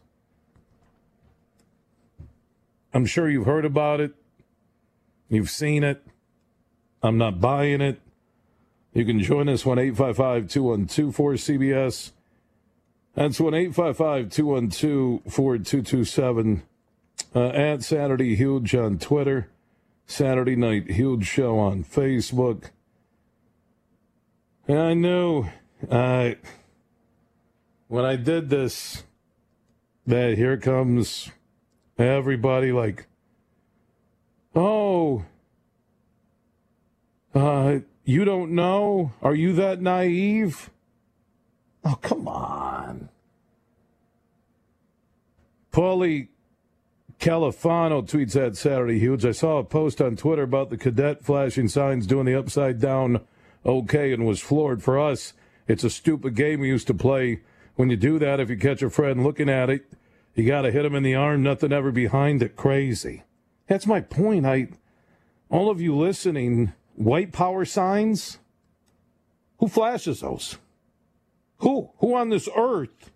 I'm 2.93 3.07
sure 3.07 3.31
you've 3.31 3.47
heard 3.47 3.65
about 3.65 4.01
it. 4.01 4.15
You've 5.29 5.51
seen 5.51 5.85
it. 5.85 6.05
I'm 7.03 7.19
not 7.19 7.41
buying 7.41 7.81
it. 7.81 8.01
You 8.93 9.05
can 9.05 9.21
join 9.21 9.49
us 9.49 9.65
1 9.67 9.79
855 9.79 10.49
212 10.49 11.17
4CBS. 11.17 12.13
That's 13.15 13.41
1 13.41 13.55
855 13.55 14.31
212 14.31 15.33
4227. 15.33 16.63
At 17.35 17.83
Saturday 17.83 18.37
Huge 18.37 18.75
on 18.75 18.99
Twitter. 18.99 19.51
Saturday 20.07 20.57
Night 20.57 20.91
Huge 20.91 21.27
Show 21.27 21.59
on 21.59 21.85
Facebook. 21.85 22.71
And 24.67 24.79
I 24.79 24.95
knew 24.95 25.47
uh, 25.91 26.31
when 27.89 28.05
I 28.05 28.17
did 28.17 28.49
this 28.49 29.05
that 30.07 30.39
here 30.39 30.57
comes 30.57 31.31
everybody 31.99 32.73
like, 32.73 33.07
oh, 34.55 35.25
uh, 37.35 37.79
you 38.09 38.25
don't 38.25 38.53
know? 38.53 39.13
Are 39.21 39.35
you 39.35 39.53
that 39.53 39.83
naive? 39.83 40.71
Oh, 41.85 41.99
come 42.01 42.27
on. 42.27 43.11
Paulie 45.71 46.29
Califano 47.21 48.03
tweets 48.09 48.33
that 48.33 48.57
Saturday 48.57 48.99
huge. 48.99 49.27
I 49.27 49.33
saw 49.33 49.59
a 49.59 49.65
post 49.65 50.01
on 50.01 50.17
Twitter 50.17 50.43
about 50.43 50.71
the 50.71 50.79
cadet 50.79 51.23
flashing 51.23 51.69
signs 51.69 52.07
doing 52.07 52.25
the 52.25 52.35
upside 52.35 52.81
down 52.81 53.27
okay 53.67 54.15
and 54.15 54.25
was 54.25 54.41
floored. 54.41 54.83
For 54.83 54.99
us, 54.99 55.35
it's 55.67 55.85
a 55.85 55.91
stupid 55.91 56.35
game 56.35 56.61
we 56.61 56.69
used 56.69 56.87
to 56.87 56.95
play. 56.95 57.43
When 57.77 57.91
you 57.91 57.97
do 57.99 58.19
that, 58.21 58.41
if 58.41 58.49
you 58.49 58.57
catch 58.57 58.81
a 58.81 58.89
friend 58.89 59.23
looking 59.23 59.51
at 59.51 59.69
it, 59.69 59.85
you 60.35 60.47
got 60.47 60.63
to 60.63 60.73
hit 60.73 60.87
him 60.87 60.95
in 60.95 61.03
the 61.03 61.15
arm, 61.15 61.43
nothing 61.43 61.75
ever 61.75 61.93
behind 61.93 62.43
it. 62.43 62.57
Crazy. 62.57 63.25
That's 63.67 63.87
my 63.87 64.01
point. 64.01 64.47
I, 64.47 64.69
all 65.51 65.69
of 65.69 65.79
you 65.79 65.95
listening, 65.95 66.73
white 66.99 67.33
power 67.33 67.65
signs, 67.65 68.39
who 69.59 69.69
flashes 69.69 70.21
those? 70.21 70.59
Who? 71.59 71.91
Who 71.99 72.15
on 72.15 72.29
this 72.29 72.49
earth? 72.57 73.11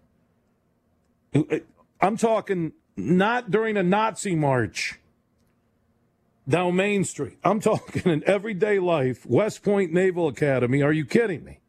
Uh, 1.34 1.58
I'm 2.00 2.16
talking 2.16 2.72
not 2.96 3.50
during 3.50 3.76
a 3.76 3.82
Nazi 3.82 4.34
march 4.34 4.98
down 6.48 6.76
Main 6.76 7.04
Street. 7.04 7.38
I'm 7.44 7.60
talking 7.60 8.10
in 8.10 8.22
everyday 8.26 8.78
life, 8.78 9.24
West 9.26 9.62
Point 9.62 9.92
Naval 9.92 10.28
Academy. 10.28 10.82
Are 10.82 10.92
you 10.92 11.04
kidding 11.04 11.44
me? 11.44 11.60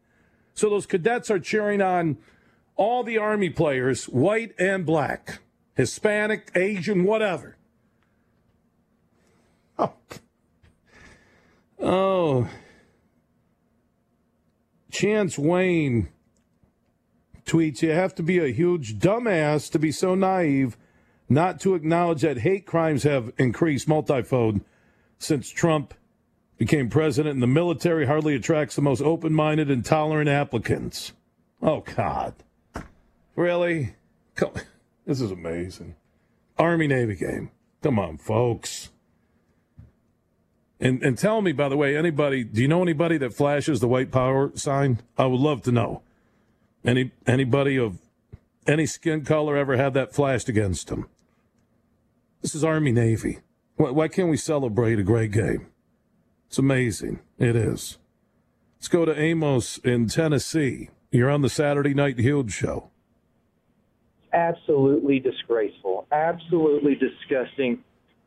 So 0.54 0.70
those 0.70 0.86
cadets 0.86 1.30
are 1.30 1.38
cheering 1.38 1.80
on 1.80 2.18
all 2.76 3.02
the 3.02 3.18
Army 3.18 3.50
players, 3.50 4.04
white 4.06 4.54
and 4.58 4.84
black, 4.84 5.38
Hispanic, 5.76 6.50
Asian, 6.54 7.04
whatever. 7.04 7.56
Oh. 9.78 9.94
Oh. 11.80 12.48
Chance 14.90 15.38
Wayne 15.38 16.08
tweets, 17.44 17.82
You 17.82 17.90
have 17.90 18.14
to 18.16 18.22
be 18.22 18.38
a 18.38 18.52
huge 18.52 18.98
dumbass 18.98 19.70
to 19.72 19.78
be 19.78 19.92
so 19.92 20.14
naive 20.14 20.76
not 21.28 21.60
to 21.60 21.74
acknowledge 21.74 22.22
that 22.22 22.38
hate 22.38 22.66
crimes 22.66 23.02
have 23.02 23.32
increased 23.38 23.88
multifold 23.88 24.60
since 25.18 25.48
Trump 25.48 25.94
became 26.58 26.88
president, 26.88 27.34
and 27.34 27.42
the 27.42 27.46
military 27.46 28.06
hardly 28.06 28.34
attracts 28.34 28.76
the 28.76 28.82
most 28.82 29.00
open 29.02 29.32
minded 29.32 29.70
and 29.70 29.84
tolerant 29.84 30.28
applicants. 30.28 31.12
Oh, 31.60 31.80
God. 31.80 32.34
Really? 33.34 33.96
Come, 34.34 34.52
this 35.06 35.20
is 35.20 35.30
amazing. 35.30 35.96
Army 36.58 36.86
Navy 36.86 37.16
game. 37.16 37.50
Come 37.82 37.98
on, 37.98 38.18
folks. 38.18 38.90
And, 40.80 41.02
and 41.02 41.16
tell 41.16 41.40
me, 41.40 41.52
by 41.52 41.68
the 41.68 41.76
way, 41.76 41.96
anybody, 41.96 42.44
do 42.44 42.60
you 42.60 42.68
know 42.68 42.82
anybody 42.82 43.16
that 43.18 43.32
flashes 43.32 43.80
the 43.80 43.88
white 43.88 44.10
power 44.10 44.50
sign? 44.54 45.00
I 45.16 45.26
would 45.26 45.40
love 45.40 45.62
to 45.62 45.72
know. 45.72 46.02
Any 46.84 47.12
Anybody 47.26 47.78
of 47.78 47.98
any 48.66 48.86
skin 48.86 49.24
color 49.24 49.56
ever 49.56 49.76
had 49.76 49.94
that 49.94 50.14
flashed 50.14 50.48
against 50.48 50.88
them? 50.88 51.08
This 52.42 52.54
is 52.54 52.64
Army 52.64 52.92
Navy. 52.92 53.38
Why, 53.76 53.90
why 53.90 54.08
can't 54.08 54.28
we 54.28 54.36
celebrate 54.36 54.98
a 54.98 55.02
great 55.02 55.32
game? 55.32 55.66
It's 56.48 56.58
amazing. 56.58 57.20
It 57.38 57.56
is. 57.56 57.98
Let's 58.76 58.88
go 58.88 59.04
to 59.04 59.18
Amos 59.18 59.78
in 59.78 60.08
Tennessee. 60.08 60.90
You're 61.10 61.30
on 61.30 61.42
the 61.42 61.48
Saturday 61.48 61.94
Night 61.94 62.18
Huge 62.18 62.52
show. 62.52 62.90
Absolutely 64.32 65.20
disgraceful. 65.20 66.06
Absolutely 66.12 66.96
disgusting 66.96 67.82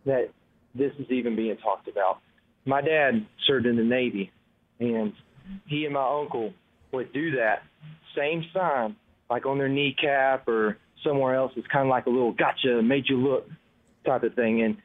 that 0.06 0.30
this 0.74 0.94
is 0.98 1.12
even 1.12 1.36
being 1.36 1.58
talked 1.58 1.88
about. 1.88 2.20
My 2.68 2.82
dad 2.82 3.26
served 3.48 3.66
in 3.66 3.78
the 3.78 3.84
Navy, 3.84 4.32
and 4.80 5.14
he 5.66 5.86
and 5.86 5.94
my 5.94 6.20
uncle 6.22 6.54
would 6.92 7.14
do 7.14 7.32
that 7.38 7.64
same 8.16 8.46
sign, 8.54 8.96
like 9.30 9.46
on 9.46 9.58
their 9.58 9.70
kneecap 9.70 10.48
or 10.48 10.78
somewhere 11.04 11.36
else. 11.36 11.54
It's 11.56 11.68
kind 11.68 11.88
of 11.88 11.90
like 11.90 12.06
a 12.08 12.10
little 12.10 12.34
gotcha, 12.34 12.82
made 12.82 13.06
you 13.08 13.18
look 13.18 13.48
type 14.06 14.24
of 14.24 14.34
thing. 14.34 14.62
And 14.62 14.78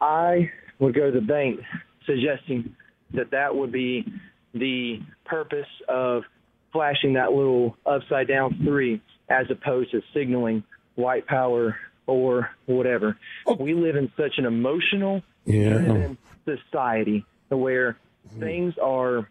I 0.00 0.50
would 0.78 0.94
go 0.94 1.10
to 1.10 1.20
the 1.20 1.24
bank 1.24 1.60
suggesting 2.06 2.74
that 3.12 3.30
that 3.32 3.54
would 3.54 3.72
be 3.72 4.04
the 4.54 5.00
purpose 5.24 5.66
of 5.88 6.22
flashing 6.72 7.14
that 7.14 7.32
little 7.32 7.76
upside 7.84 8.28
down 8.28 8.58
three 8.64 9.00
as 9.28 9.46
opposed 9.50 9.90
to 9.90 10.00
signaling 10.14 10.62
white 10.94 11.26
power 11.26 11.76
or 12.06 12.50
whatever. 12.66 13.18
Oh. 13.46 13.56
We 13.56 13.74
live 13.74 13.96
in 13.96 14.10
such 14.16 14.38
an 14.38 14.46
emotional 14.46 15.22
yeah. 15.44 16.08
Society 16.46 17.24
where 17.48 17.96
mm-hmm. 18.28 18.40
things 18.40 18.74
are 18.82 19.28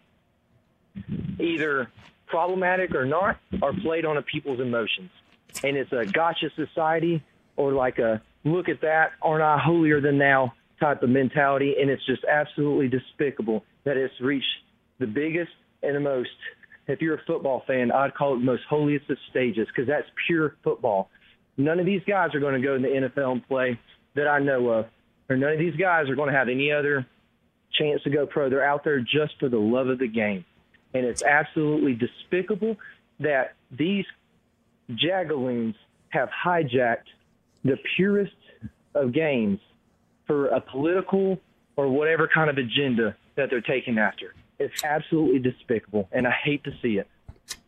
either 1.39 1.89
problematic 2.27 2.95
or 2.95 3.05
not 3.05 3.37
are 3.61 3.73
played 3.73 4.05
on 4.05 4.17
a 4.17 4.21
people's 4.21 4.59
emotions. 4.59 5.09
And 5.63 5.77
it's 5.77 5.91
a 5.91 6.05
gotcha 6.05 6.49
society 6.55 7.23
or 7.55 7.71
like 7.71 7.99
a 7.99 8.21
look 8.43 8.69
at 8.69 8.81
that, 8.81 9.11
aren't 9.21 9.43
I 9.43 9.57
holier 9.57 10.01
than 10.01 10.17
thou 10.17 10.53
type 10.79 11.03
of 11.03 11.09
mentality. 11.09 11.75
And 11.79 11.89
it's 11.89 12.05
just 12.05 12.23
absolutely 12.25 12.87
despicable 12.87 13.63
that 13.85 13.97
it's 13.97 14.19
reached 14.19 14.45
the 14.99 15.07
biggest 15.07 15.51
and 15.83 15.95
the 15.95 15.99
most, 15.99 16.29
if 16.87 17.01
you're 17.01 17.15
a 17.15 17.23
football 17.25 17.63
fan, 17.67 17.91
I'd 17.91 18.13
call 18.13 18.35
it 18.35 18.39
the 18.39 18.45
most 18.45 18.63
holiest 18.69 19.09
of 19.09 19.17
stages 19.29 19.67
because 19.67 19.87
that's 19.87 20.07
pure 20.27 20.55
football. 20.63 21.09
None 21.57 21.79
of 21.79 21.85
these 21.85 22.01
guys 22.07 22.35
are 22.35 22.39
going 22.39 22.59
to 22.59 22.65
go 22.65 22.75
in 22.75 22.81
the 22.81 22.87
NFL 22.89 23.31
and 23.31 23.47
play 23.47 23.79
that 24.15 24.27
I 24.27 24.39
know 24.39 24.69
of, 24.69 24.85
or 25.29 25.37
none 25.37 25.53
of 25.53 25.59
these 25.59 25.75
guys 25.75 26.09
are 26.09 26.15
going 26.15 26.31
to 26.31 26.37
have 26.37 26.49
any 26.49 26.71
other 26.71 27.05
chance 27.73 28.01
to 28.03 28.09
go 28.09 28.25
pro. 28.25 28.49
They're 28.49 28.65
out 28.65 28.83
there 28.83 28.99
just 28.99 29.39
for 29.39 29.49
the 29.49 29.57
love 29.57 29.87
of 29.87 29.99
the 29.99 30.07
game. 30.07 30.45
And 30.93 31.05
it's 31.05 31.23
absolutely 31.23 31.93
despicable 31.93 32.77
that 33.19 33.55
these 33.71 34.05
jagaloons 34.93 35.75
have 36.09 36.29
hijacked 36.29 37.09
the 37.63 37.77
purest 37.95 38.35
of 38.93 39.11
games 39.11 39.59
for 40.27 40.47
a 40.47 40.61
political 40.61 41.39
or 41.75 41.89
whatever 41.89 42.29
kind 42.33 42.49
of 42.49 42.57
agenda 42.57 43.15
that 43.35 43.49
they're 43.49 43.61
taking 43.61 43.97
after. 43.97 44.33
It's 44.57 44.83
absolutely 44.83 45.39
despicable, 45.39 46.07
and 46.11 46.25
I 46.25 46.31
hate 46.31 46.63
to 46.63 46.71
see 46.81 46.97
it. 46.97 47.07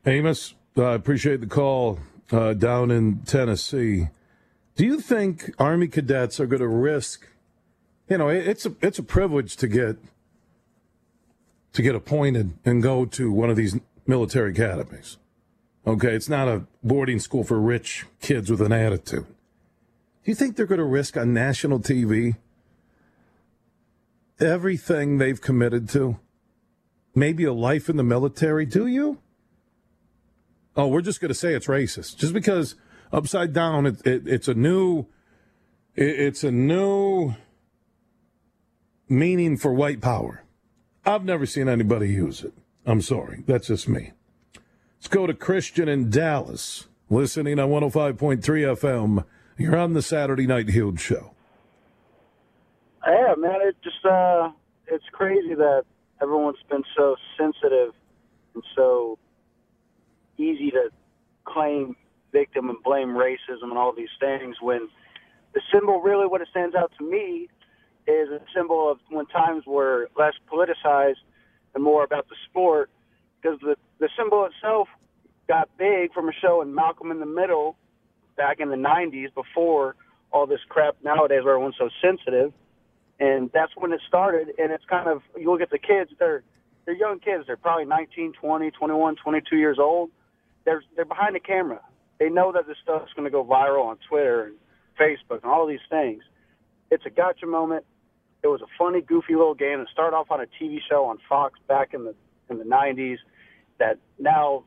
Amos, 0.05 0.53
I 0.77 0.81
uh, 0.81 0.83
appreciate 0.95 1.41
the 1.41 1.47
call 1.47 1.99
uh, 2.31 2.53
down 2.53 2.91
in 2.91 3.19
Tennessee. 3.23 4.07
Do 4.75 4.85
you 4.85 5.01
think 5.01 5.51
Army 5.59 5.87
cadets 5.87 6.39
are 6.39 6.45
going 6.45 6.61
to 6.61 6.67
risk? 6.67 7.27
You 8.09 8.17
know, 8.17 8.29
it's 8.29 8.65
a 8.65 8.73
it's 8.81 8.99
a 8.99 9.03
privilege 9.03 9.57
to 9.57 9.67
get 9.67 9.97
to 11.73 11.81
get 11.81 11.95
appointed 11.95 12.53
and 12.63 12.81
go 12.81 13.05
to 13.05 13.31
one 13.31 13.49
of 13.49 13.55
these 13.55 13.77
military 14.05 14.51
academies. 14.51 15.17
Okay, 15.85 16.13
it's 16.13 16.29
not 16.29 16.47
a 16.47 16.65
boarding 16.83 17.19
school 17.19 17.43
for 17.43 17.59
rich 17.59 18.05
kids 18.21 18.49
with 18.49 18.61
an 18.61 18.71
attitude. 18.71 19.25
Do 19.25 20.31
you 20.31 20.35
think 20.35 20.55
they're 20.55 20.65
going 20.65 20.79
to 20.79 20.85
risk 20.85 21.15
on 21.15 21.33
national 21.33 21.79
TV 21.79 22.35
everything 24.39 25.17
they've 25.17 25.39
committed 25.39 25.87
to? 25.89 26.19
Maybe 27.15 27.43
a 27.43 27.53
life 27.53 27.89
in 27.89 27.97
the 27.97 28.03
military? 28.03 28.65
Do 28.65 28.87
you? 28.87 29.19
Oh, 30.75 30.87
we're 30.87 31.01
just 31.01 31.19
going 31.19 31.29
to 31.29 31.35
say 31.35 31.53
it's 31.53 31.67
racist 31.67 32.17
just 32.17 32.33
because 32.33 32.75
upside 33.11 33.53
down 33.53 33.85
it, 33.85 34.05
it, 34.05 34.27
it's 34.27 34.47
a 34.47 34.53
new 34.53 35.07
it, 35.95 36.19
it's 36.19 36.43
a 36.43 36.51
new 36.51 37.33
meaning 39.09 39.57
for 39.57 39.73
white 39.73 40.01
power. 40.01 40.43
I've 41.05 41.23
never 41.23 41.45
seen 41.45 41.69
anybody 41.69 42.09
use 42.09 42.43
it. 42.43 42.53
I'm 42.85 43.01
sorry. 43.01 43.43
That's 43.47 43.67
just 43.67 43.87
me. 43.87 44.11
Let's 44.97 45.07
go 45.07 45.27
to 45.27 45.33
Christian 45.33 45.87
in 45.87 46.09
Dallas, 46.09 46.87
listening 47.09 47.59
on 47.59 47.69
105.3 47.69 48.41
FM. 48.41 49.25
You're 49.57 49.77
on 49.77 49.93
the 49.93 50.01
Saturday 50.01 50.47
Night 50.47 50.69
Huge 50.69 50.99
show. 50.99 51.31
Yeah, 53.05 53.35
man, 53.37 53.61
it 53.61 53.75
just 53.83 54.05
uh, 54.05 54.51
it's 54.87 55.05
crazy 55.11 55.55
that 55.55 55.83
everyone's 56.21 56.57
been 56.69 56.83
so 56.95 57.15
sensitive 57.37 57.93
and 58.53 58.63
so 58.75 59.17
easy 60.37 60.71
to 60.71 60.89
claim 61.45 61.95
victim 62.31 62.69
and 62.69 62.77
blame 62.83 63.09
racism 63.09 63.63
and 63.63 63.77
all 63.77 63.93
these 63.95 64.09
things 64.19 64.57
when 64.61 64.87
the 65.53 65.61
symbol 65.73 66.01
really 66.01 66.27
what 66.27 66.41
it 66.41 66.47
stands 66.51 66.75
out 66.75 66.91
to 66.97 67.09
me 67.09 67.47
is 68.07 68.29
a 68.29 68.39
symbol 68.55 68.89
of 68.89 68.99
when 69.09 69.25
times 69.27 69.63
were 69.65 70.09
less 70.17 70.33
politicized 70.51 71.21
and 71.75 71.83
more 71.83 72.03
about 72.03 72.27
the 72.29 72.35
sport 72.49 72.89
because 73.41 73.59
the 73.61 73.75
the 73.99 74.09
symbol 74.17 74.45
itself 74.45 74.87
got 75.47 75.69
big 75.77 76.13
from 76.13 76.29
a 76.29 76.33
show 76.41 76.61
in 76.61 76.73
Malcolm 76.73 77.11
in 77.11 77.19
the 77.19 77.25
Middle 77.25 77.75
back 78.35 78.59
in 78.59 78.69
the 78.69 78.75
'90s 78.75 79.33
before 79.33 79.95
all 80.31 80.45
this 80.45 80.59
crap 80.69 80.95
nowadays 81.03 81.43
where 81.43 81.53
everyone's 81.53 81.75
so 81.77 81.89
sensitive, 82.01 82.53
and 83.19 83.49
that's 83.53 83.71
when 83.75 83.91
it 83.91 84.01
started. 84.07 84.53
And 84.57 84.71
it's 84.71 84.85
kind 84.85 85.07
of 85.07 85.21
you 85.37 85.51
look 85.51 85.61
at 85.61 85.69
the 85.69 85.79
kids; 85.79 86.11
they're 86.19 86.43
they're 86.85 86.95
young 86.95 87.19
kids. 87.19 87.43
They're 87.47 87.57
probably 87.57 87.85
19, 87.85 88.33
20, 88.39 88.71
21, 88.71 89.15
22 89.17 89.57
years 89.57 89.77
old. 89.79 90.09
They're 90.65 90.83
they're 90.95 91.05
behind 91.05 91.35
the 91.35 91.39
camera. 91.39 91.81
They 92.19 92.29
know 92.29 92.51
that 92.53 92.67
this 92.67 92.77
stuff's 92.81 93.13
going 93.13 93.25
to 93.25 93.31
go 93.31 93.43
viral 93.43 93.85
on 93.85 93.97
Twitter 94.09 94.45
and 94.45 94.55
Facebook 94.99 95.43
and 95.43 95.51
all 95.51 95.67
these 95.67 95.85
things. 95.89 96.23
It's 96.89 97.05
a 97.05 97.09
gotcha 97.09 97.45
moment. 97.45 97.85
It 98.43 98.47
was 98.47 98.62
a 98.62 98.67
funny, 98.78 99.02
goofy 99.02 99.36
little 99.36 99.56
game 99.56 99.80
that 99.80 99.88
started 99.91 100.15
off 100.15 100.32
on 100.32 100.41
a 100.41 100.45
TV 100.62 100.78
show 100.89 101.06
on 101.06 101.17
Fox 101.28 101.60
back 101.67 101.93
in 101.93 102.06
the 102.06 102.15
in 102.50 102.60
the 102.60 102.63
90s. 102.63 103.17
That 103.80 104.00
now, 104.19 104.63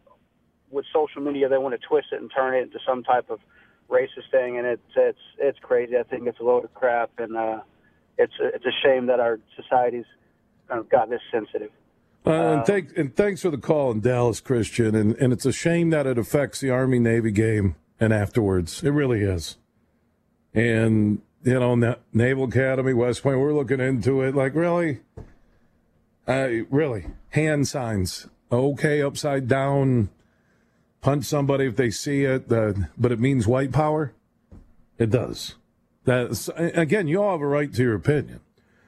with 0.71 0.85
social 0.93 1.23
media, 1.23 1.49
they 1.49 1.59
want 1.59 1.81
to 1.81 1.87
twist 1.87 2.09
it 2.13 2.21
and 2.21 2.31
turn 2.35 2.55
it 2.55 2.63
into 2.63 2.79
some 2.87 3.03
type 3.03 3.31
of 3.31 3.41
racist 3.89 4.31
thing, 4.31 4.59
and 4.59 4.67
it's 4.67 4.83
it's 4.97 5.19
it's 5.39 5.59
crazy. 5.61 5.97
I 5.97 6.03
think 6.03 6.27
it's 6.27 6.41
a 6.41 6.45
load 6.45 6.65
of 6.65 6.75
crap, 6.75 7.11
and 7.19 7.37
uh, 7.37 7.61
it's 8.19 8.35
a, 8.41 8.49
it's 8.49 8.65
a 8.67 8.75
shame 8.83 9.07
that 9.07 9.21
our 9.21 9.41
society's 9.57 10.05
kind 10.69 10.81
of 10.81 10.89
got 10.89 11.11
this 11.11 11.21
sensitive. 11.33 11.71
Uh, 12.27 12.31
and, 12.31 12.67
thank, 12.67 12.97
and 12.99 13.17
thanks 13.17 13.43
for 13.43 13.51
the 13.51 13.59
call 13.59 13.91
in 13.91 14.01
Dallas, 14.01 14.41
Christian. 14.41 14.95
And, 14.95 15.17
and 15.17 15.33
it's 15.33 15.47
a 15.47 15.53
shame 15.53 15.91
that 15.91 16.07
it 16.07 16.19
affects 16.19 16.61
the 16.61 16.71
Army 16.71 16.99
Navy 16.99 17.31
game 17.31 17.77
and 17.99 18.13
afterwards. 18.13 18.83
It 18.85 18.91
really 18.91 19.23
is. 19.23 19.57
And, 20.53 21.23
you 21.43 21.59
know, 21.59 21.97
Naval 22.13 22.45
Academy, 22.45 22.93
West 22.93 23.23
Point, 23.23 23.39
we're 23.39 23.55
looking 23.55 23.81
into 23.81 24.23
it. 24.23 24.35
Like, 24.35 24.55
really? 24.55 25.01
Uh, 26.29 26.49
really? 26.71 27.07
Hand 27.31 27.67
signs. 27.69 28.27
Okay, 28.53 29.03
upside 29.03 29.49
down. 29.49 30.11
Punch 31.01 31.25
somebody 31.25 31.67
if 31.67 31.77
they 31.77 31.91
see 31.91 32.25
it. 32.25 32.51
Uh, 32.53 32.73
but 32.99 33.13
it 33.13 33.21
means 33.21 33.47
white 33.47 33.73
power? 33.73 34.13
It 34.99 35.11
does. 35.11 35.55
That's, 36.05 36.49
again, 36.57 37.09
you 37.09 37.23
all 37.23 37.33
have 37.33 37.41
a 37.41 37.47
right 37.47 37.73
to 37.73 37.83
your 37.83 37.95
opinion. 37.95 38.41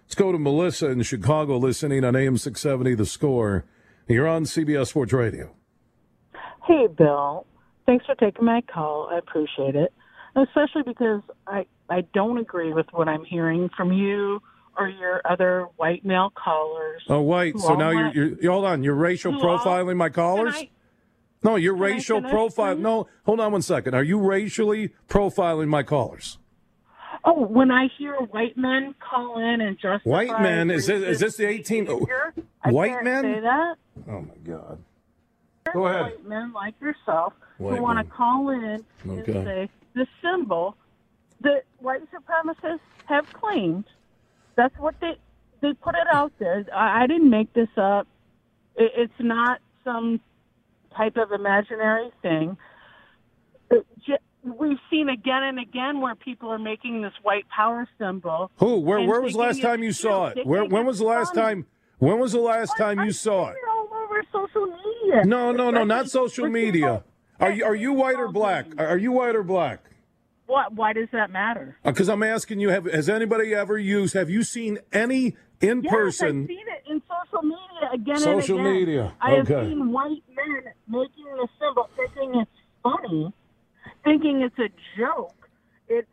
Let's 0.04 0.14
go 0.14 0.32
to 0.32 0.38
Melissa 0.38 0.88
in 0.88 1.02
Chicago 1.02 1.56
listening 1.56 2.04
on 2.04 2.14
AM 2.14 2.36
670 2.36 2.96
The 2.96 3.06
Score. 3.06 3.64
You're 4.08 4.28
on 4.28 4.44
CBS 4.44 4.88
Sports 4.88 5.12
Radio. 5.12 5.54
Hey, 6.66 6.86
Bill. 6.86 7.46
Thanks 7.86 8.04
for 8.04 8.14
taking 8.14 8.44
my 8.44 8.60
call. 8.62 9.08
I 9.10 9.18
appreciate 9.18 9.74
it. 9.74 9.92
Especially 10.36 10.82
because 10.82 11.22
I, 11.46 11.66
I 11.92 12.00
don't 12.14 12.38
agree 12.38 12.72
with 12.72 12.87
what 12.92 13.07
I'm 13.07 13.24
hearing 13.24 13.68
from 13.76 13.92
you 13.92 14.40
or 14.78 14.88
your 14.88 15.20
other 15.28 15.66
white 15.76 16.07
male 16.07 16.33
callers. 16.35 17.02
Oh, 17.07 17.20
white. 17.20 17.59
So 17.59 17.74
now 17.74 17.90
you're, 17.90 18.12
you're, 18.14 18.40
you're, 18.40 18.52
hold 18.52 18.64
on. 18.64 18.83
You're 18.83 18.94
racial 18.94 19.35
profiling 19.35 19.88
all, 19.88 19.94
my 19.94 20.09
callers? 20.09 20.55
I, 20.57 20.70
no, 21.42 21.57
you're 21.57 21.76
racial 21.76 22.22
profile. 22.22 22.76
No, 22.76 23.09
hold 23.24 23.40
on 23.40 23.52
one 23.52 23.61
second. 23.61 23.94
Are 23.94 24.02
you 24.02 24.18
racially 24.18 24.94
profiling 25.07 25.68
my 25.68 25.83
callers? 25.83 26.38
Oh, 27.24 27.44
when 27.44 27.70
I 27.70 27.88
hear 27.98 28.14
white 28.14 28.57
men 28.57 28.94
call 28.98 29.38
in 29.38 29.61
and 29.61 29.76
justify 29.76 30.11
white 30.11 30.40
men 30.40 30.70
is 30.70 30.87
this, 30.87 31.02
is 31.02 31.20
this 31.20 31.37
the 31.37 31.46
18 31.46 31.87
white 32.64 33.05
men? 33.05 33.22
Say 33.22 33.40
that. 33.40 33.74
Oh 34.09 34.20
my 34.22 34.37
God. 34.42 34.83
Go 35.72 35.87
ahead. 35.87 36.02
White 36.02 36.26
men 36.26 36.52
like 36.52 36.74
yourself 36.81 37.35
white 37.59 37.76
who 37.76 37.83
want 37.83 37.98
to 37.98 38.12
call 38.12 38.48
in 38.48 38.85
okay. 39.07 39.33
and 39.33 39.44
say 39.44 39.68
the 39.94 40.07
symbol 40.22 40.76
that 41.42 41.64
white 41.78 42.02
supremacists 42.12 42.81
have 43.07 43.26
claimed. 43.33 43.85
That's 44.57 44.76
what 44.78 44.94
they 45.00 45.16
they 45.61 45.72
put 45.74 45.94
it 45.94 46.07
out 46.12 46.33
there. 46.38 46.64
I, 46.74 47.05
I 47.05 47.07
didn't 47.07 47.31
make 47.31 47.52
this 47.52 47.68
up. 47.76 48.07
It, 48.76 48.92
it's 48.96 49.12
not 49.20 49.61
some 49.85 50.20
type 50.96 51.16
of 51.16 51.33
imaginary 51.33 52.11
thing. 52.20 52.57
It, 53.70 53.87
we've 54.44 54.78
seen 54.90 55.09
again 55.09 55.42
and 55.44 55.59
again 55.59 56.00
where 56.00 56.14
people 56.14 56.50
are 56.50 56.59
making 56.59 57.02
this 57.02 57.12
white 57.22 57.48
power 57.48 57.88
symbol. 57.98 58.50
Who? 58.57 58.81
Where? 58.81 59.00
Where 59.00 59.20
was 59.20 59.33
the 59.33 59.38
last 59.38 59.62
time 59.62 59.83
you 59.83 59.92
saw 59.92 60.28
it? 60.28 60.46
Where? 60.46 60.64
When 60.64 60.87
was 60.87 60.98
the 60.98 61.07
last 61.07 61.35
time? 61.35 61.66
When 61.98 62.18
was 62.18 62.33
the 62.33 62.40
last 62.40 62.76
time 62.76 63.00
you 63.05 63.12
saw 63.12 63.50
it? 63.50 63.57
All 63.70 63.88
over 63.92 64.22
social 64.33 64.66
media. 64.66 65.24
No, 65.24 65.52
no, 65.52 65.70
no, 65.70 65.85
not 65.85 66.11
social 66.11 66.48
media. 66.48 67.05
Are 67.40 67.50
you 67.50 67.64
are 67.64 67.74
you 67.74 67.92
white 67.92 68.16
or 68.16 68.28
black? 68.28 68.66
Are 68.78 68.98
you 68.98 69.12
white 69.12 69.35
or 69.35 69.42
black? 69.42 69.81
What? 70.46 70.74
Why 70.74 70.92
does 70.92 71.09
that 71.12 71.31
matter? 71.31 71.76
Because 71.85 72.09
uh, 72.09 72.14
I'm 72.14 72.22
asking 72.22 72.61
you. 72.61 72.70
Have 72.70 72.85
has 72.87 73.09
anybody 73.09 73.55
ever 73.55 73.78
used? 73.78 74.14
Have 74.14 74.28
you 74.28 74.42
seen 74.42 74.78
any 74.92 75.37
in 75.61 75.83
yes, 75.83 75.92
person? 75.92 76.42
I've 76.42 76.48
seen 76.48 76.59
it 76.59 76.90
in 76.90 77.02
social 77.02 77.42
media 77.42 77.90
again 77.92 78.18
social 78.18 78.59
and 78.59 78.66
again. 78.66 78.78
media. 78.78 79.02
Okay. 79.05 79.14
I 79.20 79.31
have 79.37 79.46
seen 79.46 79.92
white 79.92 80.22
men 80.35 80.72
making 80.88 81.24
the 81.37 81.48
symbol, 81.59 81.88
thinking 81.96 82.40
it's 82.40 82.50
funny 82.83 83.33
thinking 84.05 84.42
it's 84.42 84.59
a 84.59 84.70
joke. 84.98 85.48
It's 85.88 86.09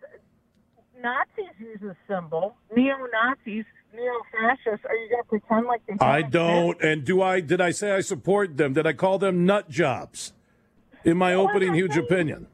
Nazis 1.02 1.54
use 1.60 1.82
a 1.82 1.96
symbol. 2.08 2.56
Neo 2.76 2.96
Nazis, 3.12 3.66
neo 3.94 4.14
fascists. 4.32 4.86
Are 4.86 4.96
you 4.96 5.10
going 5.10 5.24
to 5.24 5.30
pretend 5.30 5.68
like 5.68 5.82
they? 5.88 5.96
I 6.06 6.22
don't. 6.22 6.82
And 6.82 7.06
do 7.06 7.22
I? 7.22 7.40
Did 7.40 7.62
I 7.62 7.72
say 7.72 7.92
I 7.92 8.02
support 8.02 8.58
them? 8.58 8.74
Did 8.74 8.86
I 8.86 8.94
call 8.94 9.18
them 9.18 9.46
nut 9.46 9.70
jobs? 9.70 10.34
In 11.06 11.18
my 11.18 11.34
opening 11.34 11.74
huge 11.74 11.96
opinion. 11.96 12.48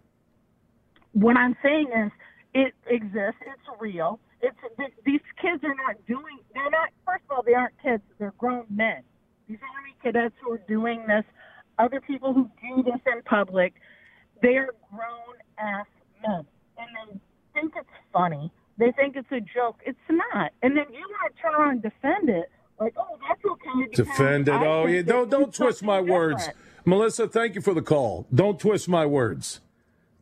What 1.16 1.38
I'm 1.38 1.56
saying 1.64 1.88
is, 2.06 2.12
it 2.54 2.74
exists. 2.88 3.42
It's 3.42 3.82
real. 3.82 4.20
It's 4.42 4.56
these 5.06 5.22
kids 5.42 5.64
are 5.64 5.76
not 5.88 5.96
doing. 6.08 6.40
They're 6.54 6.70
not. 6.70 6.90
First 7.06 7.24
of 7.30 7.38
all, 7.38 7.44
they 7.44 7.54
aren't 7.54 7.74
kids. 7.82 8.04
They're 8.20 8.34
grown 8.38 8.66
men. 8.70 9.02
These 9.48 9.60
army 9.76 9.96
cadets 10.04 10.36
who 10.44 10.54
are 10.54 10.62
doing 10.68 11.06
this, 11.08 11.24
other 11.80 12.02
people 12.02 12.34
who 12.34 12.50
do 12.62 12.84
this 12.84 13.02
in 13.14 13.22
public, 13.24 13.74
they're 14.42 14.70
grown 14.90 15.36
ass 15.58 15.86
men. 16.22 16.46
And 16.78 17.20
they 17.54 17.62
think 17.62 17.74
it's 17.78 17.88
funny. 18.12 18.52
They 18.78 18.92
think 18.92 19.16
it's 19.16 19.32
a 19.32 19.40
joke. 19.40 19.80
It's 19.86 19.98
not. 20.10 20.52
And 20.64 20.76
then 20.76 20.86
you 20.92 21.00
want 21.00 21.36
to 21.36 21.42
turn 21.42 21.56
around 21.56 21.72
and 21.72 21.82
defend 21.82 22.30
it. 22.30 22.52
Like, 22.80 22.94
oh, 22.98 23.18
that's 23.28 23.42
okay. 23.46 23.96
Defend 23.96 24.50
it. 24.50 24.54
I 24.54 24.66
oh, 24.66 24.86
yeah. 24.86 25.02
Don't 25.02 25.30
don't 25.30 25.54
twist 25.54 25.82
my 25.82 26.02
different. 26.02 26.14
words. 26.14 26.50
Melissa, 26.86 27.28
thank 27.28 27.56
you 27.56 27.62
for 27.62 27.74
the 27.74 27.82
call. 27.82 28.28
Don't 28.34 28.60
twist 28.60 28.90
my 28.90 29.06
words. 29.06 29.62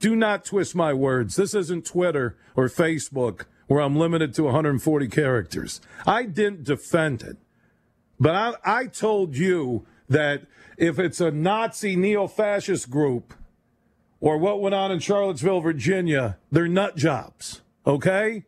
Do 0.03 0.17
not 0.17 0.43
twist 0.43 0.75
my 0.75 0.91
words. 0.91 1.37
This 1.37 1.53
isn't 1.53 1.85
Twitter 1.85 2.35
or 2.57 2.67
Facebook 2.67 3.45
where 3.67 3.79
I'm 3.79 3.95
limited 3.95 4.33
to 4.33 4.43
140 4.43 5.07
characters. 5.07 5.79
I 6.05 6.23
didn't 6.25 6.65
defend 6.65 7.21
it. 7.21 7.37
But 8.19 8.35
I, 8.35 8.53
I 8.65 8.87
told 8.87 9.37
you 9.37 9.85
that 10.09 10.41
if 10.77 10.99
it's 10.99 11.21
a 11.21 11.31
Nazi 11.31 11.95
neo 11.95 12.27
fascist 12.27 12.89
group, 12.89 13.33
or 14.19 14.37
what 14.37 14.59
went 14.59 14.75
on 14.75 14.91
in 14.91 14.99
Charlottesville, 14.99 15.61
Virginia, 15.61 16.37
they're 16.51 16.67
nut 16.67 16.97
jobs, 16.97 17.61
okay? 17.87 18.43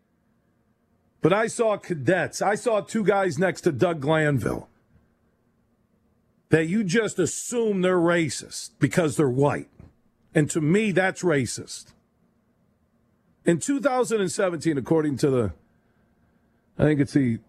But 1.21 1.31
I 1.31 1.47
saw 1.47 1.77
cadets. 1.77 2.41
I 2.41 2.55
saw 2.55 2.81
two 2.81 3.05
guys 3.05 3.39
next 3.39 3.61
to 3.61 3.71
Doug 3.71 4.01
Glanville 4.01 4.67
that 6.49 6.65
you 6.65 6.83
just 6.83 7.17
assume 7.17 7.81
they're 7.81 7.95
racist 7.95 8.71
because 8.77 9.15
they're 9.15 9.29
white. 9.29 9.69
And 10.35 10.49
to 10.51 10.59
me, 10.59 10.91
that's 10.91 11.23
racist. 11.23 11.93
In 13.45 13.59
2017, 13.59 14.77
according 14.77 15.17
to 15.17 15.29
the, 15.29 15.53
I 16.77 16.83
think 16.83 16.99
it's 16.99 17.13
the 17.13 17.39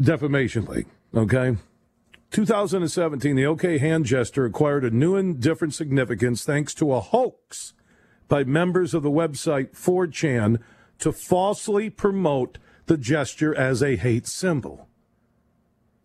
Defamation 0.00 0.64
League, 0.64 0.88
okay? 1.14 1.56
2017, 2.32 3.36
the 3.36 3.46
OK 3.46 3.78
hand 3.78 4.04
gesture 4.04 4.44
acquired 4.44 4.84
a 4.84 4.90
new 4.90 5.14
and 5.14 5.40
different 5.40 5.72
significance 5.72 6.44
thanks 6.44 6.74
to 6.74 6.92
a 6.92 6.98
hoax 6.98 7.74
by 8.26 8.42
members 8.42 8.92
of 8.92 9.04
the 9.04 9.10
website 9.10 9.76
4chan 9.76 10.58
to 10.98 11.12
falsely 11.12 11.88
promote 11.88 12.58
the 12.86 12.96
gesture 12.96 13.54
as 13.54 13.82
a 13.82 13.94
hate 13.94 14.26
symbol, 14.26 14.88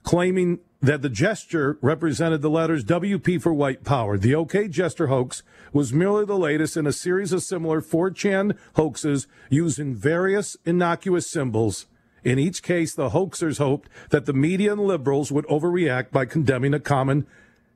claiming 0.03 0.59
that 0.81 1.01
the 1.01 1.09
gesture 1.09 1.77
represented 1.81 2.41
the 2.41 2.49
letters 2.49 2.85
WP 2.85 3.41
for 3.41 3.53
white 3.53 3.83
power. 3.83 4.17
The 4.17 4.35
OK 4.35 4.67
gesture 4.67 5.07
hoax 5.07 5.43
was 5.73 5.93
merely 5.93 6.25
the 6.25 6.37
latest 6.37 6.77
in 6.77 6.87
a 6.87 6.93
series 6.93 7.33
of 7.33 7.43
similar 7.43 7.81
4chan 7.81 8.57
hoaxes 8.75 9.27
using 9.49 9.93
various 9.93 10.55
innocuous 10.65 11.29
symbols 11.29 11.85
in 12.23 12.39
each 12.39 12.63
case, 12.63 12.93
the 12.93 13.09
hoaxers 13.09 13.57
hoped 13.57 13.89
that 14.09 14.25
the 14.25 14.33
media 14.33 14.73
and 14.73 14.81
liberals 14.81 15.31
would 15.31 15.47
overreact 15.47 16.11
by 16.11 16.25
condemning 16.25 16.73
a 16.73 16.79
common 16.79 17.25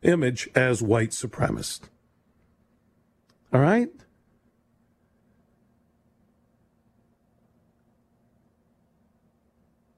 image 0.02 0.50
as 0.54 0.82
white 0.82 1.12
supremacist. 1.12 1.82
All 3.54 3.62
right? 3.62 3.90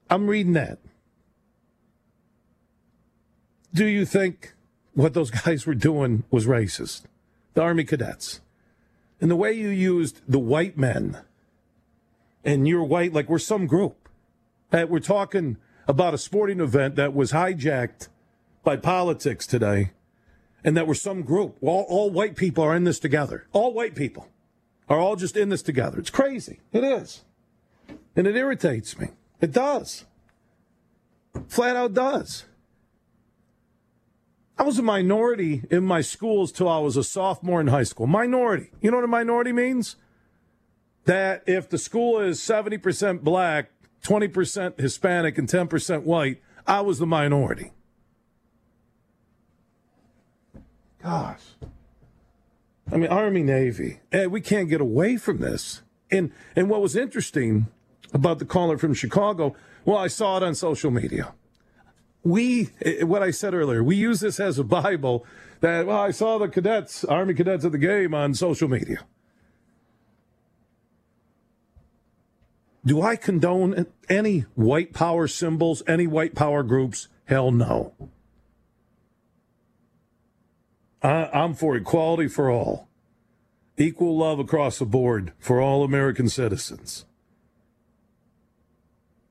I'm 0.08 0.28
reading 0.28 0.52
that. 0.52 0.78
Do 3.76 3.84
you 3.84 4.06
think 4.06 4.54
what 4.94 5.12
those 5.12 5.30
guys 5.44 5.66
were 5.66 5.74
doing 5.74 6.24
was 6.30 6.46
racist? 6.46 7.02
The 7.52 7.60
Army 7.60 7.84
cadets. 7.84 8.40
And 9.20 9.30
the 9.30 9.36
way 9.36 9.52
you 9.52 9.68
used 9.68 10.22
the 10.26 10.38
white 10.38 10.78
men, 10.78 11.18
and 12.42 12.66
you're 12.66 12.84
white, 12.84 13.12
like 13.12 13.28
we're 13.28 13.38
some 13.38 13.66
group. 13.66 14.08
That 14.70 14.88
we're 14.88 15.00
talking 15.00 15.58
about 15.86 16.14
a 16.14 16.18
sporting 16.18 16.60
event 16.60 16.96
that 16.96 17.14
was 17.14 17.32
hijacked 17.32 18.08
by 18.64 18.76
politics 18.76 19.46
today 19.46 19.90
and 20.64 20.76
that 20.76 20.86
we're 20.86 20.94
some 20.94 21.22
group. 21.22 21.58
All, 21.60 21.84
all 21.88 22.10
white 22.10 22.34
people 22.34 22.64
are 22.64 22.74
in 22.74 22.84
this 22.84 22.98
together. 22.98 23.46
All 23.52 23.74
white 23.74 23.94
people 23.94 24.28
are 24.88 24.98
all 24.98 25.16
just 25.16 25.36
in 25.36 25.50
this 25.50 25.62
together. 25.62 25.98
It's 25.98 26.10
crazy. 26.10 26.60
It 26.72 26.82
is. 26.82 27.24
And 28.16 28.26
it 28.26 28.36
irritates 28.36 28.98
me. 28.98 29.08
It 29.40 29.52
does. 29.52 30.06
Flat 31.48 31.76
out 31.76 31.92
does. 31.92 32.46
I 34.58 34.62
was 34.62 34.78
a 34.78 34.82
minority 34.82 35.62
in 35.70 35.84
my 35.84 36.00
schools 36.00 36.50
till 36.50 36.68
I 36.68 36.78
was 36.78 36.96
a 36.96 37.04
sophomore 37.04 37.60
in 37.60 37.66
high 37.66 37.82
school. 37.82 38.06
Minority. 38.06 38.70
You 38.80 38.90
know 38.90 38.98
what 38.98 39.04
a 39.04 39.08
minority 39.08 39.52
means? 39.52 39.96
That 41.04 41.42
if 41.46 41.68
the 41.68 41.78
school 41.78 42.18
is 42.20 42.40
70% 42.40 43.22
black, 43.22 43.70
20% 44.02 44.80
Hispanic, 44.80 45.38
and 45.38 45.48
10% 45.48 46.02
white, 46.04 46.40
I 46.66 46.80
was 46.80 46.98
the 46.98 47.06
minority. 47.06 47.72
Gosh. 51.02 51.42
I 52.90 52.96
mean, 52.96 53.10
Army, 53.10 53.42
Navy. 53.42 54.00
Eh, 54.10 54.26
we 54.26 54.40
can't 54.40 54.68
get 54.68 54.80
away 54.80 55.16
from 55.16 55.38
this. 55.38 55.82
And 56.10 56.32
and 56.54 56.70
what 56.70 56.80
was 56.80 56.96
interesting 56.96 57.66
about 58.12 58.38
the 58.38 58.44
caller 58.44 58.78
from 58.78 58.94
Chicago, 58.94 59.54
well, 59.84 59.98
I 59.98 60.06
saw 60.06 60.36
it 60.36 60.42
on 60.42 60.54
social 60.54 60.90
media. 60.90 61.34
We, 62.26 62.70
eh, 62.82 63.04
what 63.04 63.22
I 63.22 63.30
said 63.30 63.54
earlier, 63.54 63.84
we 63.84 63.94
use 63.94 64.18
this 64.18 64.40
as 64.40 64.58
a 64.58 64.64
Bible 64.64 65.24
that, 65.60 65.86
well, 65.86 66.00
I 66.00 66.10
saw 66.10 66.38
the 66.38 66.48
cadets, 66.48 67.04
Army 67.04 67.34
cadets 67.34 67.64
at 67.64 67.70
the 67.70 67.78
game 67.78 68.14
on 68.14 68.34
social 68.34 68.68
media. 68.68 69.04
Do 72.84 73.00
I 73.00 73.14
condone 73.14 73.86
any 74.08 74.40
white 74.56 74.92
power 74.92 75.28
symbols, 75.28 75.84
any 75.86 76.08
white 76.08 76.34
power 76.34 76.64
groups? 76.64 77.06
Hell 77.26 77.52
no. 77.52 77.94
I, 81.02 81.30
I'm 81.32 81.54
for 81.54 81.76
equality 81.76 82.26
for 82.26 82.50
all, 82.50 82.88
equal 83.76 84.18
love 84.18 84.40
across 84.40 84.80
the 84.80 84.84
board 84.84 85.32
for 85.38 85.60
all 85.60 85.84
American 85.84 86.28
citizens 86.28 87.04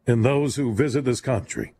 and 0.07 0.23
those 0.23 0.55
who 0.55 0.73
visit 0.73 1.03
this 1.03 1.19
country. 1.19 1.74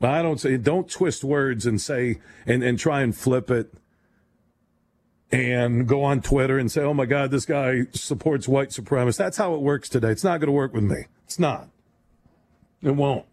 I 0.00 0.22
don't 0.22 0.40
say, 0.40 0.56
don't 0.56 0.88
twist 0.88 1.24
words 1.24 1.66
and 1.66 1.80
say, 1.80 2.20
and, 2.46 2.62
and 2.62 2.78
try 2.78 3.02
and 3.02 3.16
flip 3.16 3.50
it 3.50 3.72
and 5.30 5.86
go 5.86 6.04
on 6.04 6.22
Twitter 6.22 6.58
and 6.58 6.70
say, 6.70 6.82
oh 6.82 6.94
my 6.94 7.06
God, 7.06 7.30
this 7.30 7.44
guy 7.44 7.86
supports 7.92 8.48
white 8.48 8.70
supremacists. 8.70 9.18
That's 9.18 9.36
how 9.36 9.54
it 9.54 9.60
works 9.60 9.88
today. 9.88 10.10
It's 10.10 10.24
not 10.24 10.38
going 10.38 10.46
to 10.48 10.52
work 10.52 10.72
with 10.72 10.84
me. 10.84 11.06
It's 11.24 11.38
not. 11.38 11.68
It 12.82 12.92
won't. 12.92 13.26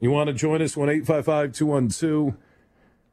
You 0.00 0.10
want 0.10 0.28
to 0.28 0.34
join 0.34 0.62
us? 0.62 0.76
1 0.76 0.88
855 0.88 1.52
212 1.52 2.34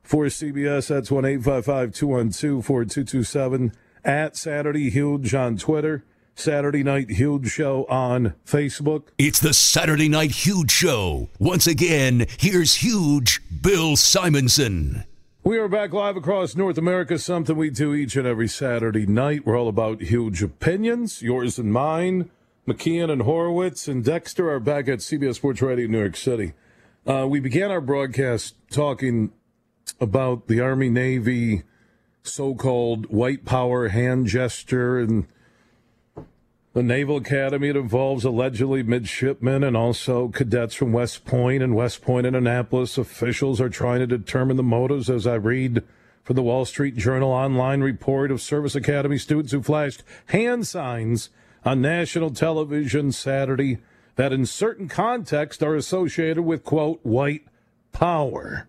for 0.01 0.25
CBS. 0.25 0.87
That's 0.87 1.11
1 1.11 1.25
855 1.25 1.93
212 1.93 2.65
4227 2.65 3.73
at 4.03 4.37
Saturday 4.37 4.89
Huge 4.89 5.33
on 5.33 5.57
Twitter. 5.57 6.03
Saturday 6.39 6.83
Night 6.83 7.09
Huge 7.09 7.49
Show 7.49 7.85
on 7.89 8.33
Facebook. 8.45 9.07
It's 9.17 9.41
the 9.41 9.53
Saturday 9.53 10.07
Night 10.07 10.31
Huge 10.31 10.71
Show. 10.71 11.27
Once 11.37 11.67
again, 11.67 12.27
here's 12.37 12.75
Huge 12.75 13.41
Bill 13.61 13.97
Simonson. 13.97 15.03
We 15.43 15.57
are 15.57 15.67
back 15.67 15.91
live 15.91 16.15
across 16.15 16.55
North 16.55 16.77
America, 16.77 17.19
something 17.19 17.57
we 17.57 17.69
do 17.69 17.93
each 17.93 18.15
and 18.15 18.25
every 18.25 18.47
Saturday 18.47 19.05
night. 19.05 19.45
We're 19.45 19.59
all 19.59 19.67
about 19.67 20.01
huge 20.01 20.41
opinions, 20.41 21.21
yours 21.21 21.59
and 21.59 21.73
mine. 21.73 22.29
McKeon 22.65 23.11
and 23.11 23.23
Horowitz 23.23 23.89
and 23.89 24.03
Dexter 24.03 24.49
are 24.49 24.61
back 24.61 24.87
at 24.87 24.99
CBS 24.99 25.35
Sports 25.35 25.61
Radio 25.61 25.87
New 25.87 25.99
York 25.99 26.15
City. 26.15 26.53
Uh, 27.05 27.27
we 27.27 27.41
began 27.41 27.69
our 27.69 27.81
broadcast 27.81 28.55
talking 28.71 29.33
about 29.99 30.47
the 30.47 30.61
Army 30.61 30.89
Navy 30.89 31.63
so 32.23 32.55
called 32.55 33.07
white 33.07 33.43
power 33.43 33.89
hand 33.89 34.27
gesture 34.27 34.99
and 34.99 35.27
the 36.73 36.83
Naval 36.83 37.17
Academy. 37.17 37.69
It 37.69 37.75
involves 37.75 38.23
allegedly 38.23 38.83
midshipmen 38.83 39.63
and 39.63 39.75
also 39.75 40.29
cadets 40.29 40.75
from 40.75 40.93
West 40.93 41.25
Point 41.25 41.63
and 41.63 41.75
West 41.75 42.01
Point 42.01 42.27
and 42.27 42.35
Annapolis. 42.35 42.97
Officials 42.97 43.59
are 43.59 43.69
trying 43.69 43.99
to 43.99 44.07
determine 44.07 44.57
the 44.57 44.63
motives 44.63 45.09
as 45.09 45.25
I 45.25 45.35
read 45.35 45.83
from 46.23 46.35
the 46.35 46.43
Wall 46.43 46.65
Street 46.65 46.95
Journal 46.95 47.31
online 47.31 47.81
report 47.81 48.29
of 48.29 48.41
Service 48.41 48.75
Academy 48.75 49.17
students 49.17 49.51
who 49.51 49.63
flashed 49.63 50.03
hand 50.27 50.67
signs 50.67 51.29
on 51.65 51.81
national 51.81 52.29
television 52.31 53.11
Saturday 53.11 53.79
that 54.15 54.31
in 54.31 54.45
certain 54.45 54.87
contexts 54.87 55.63
are 55.63 55.75
associated 55.75 56.43
with, 56.43 56.63
quote, 56.63 56.99
white 57.03 57.45
power. 57.91 58.68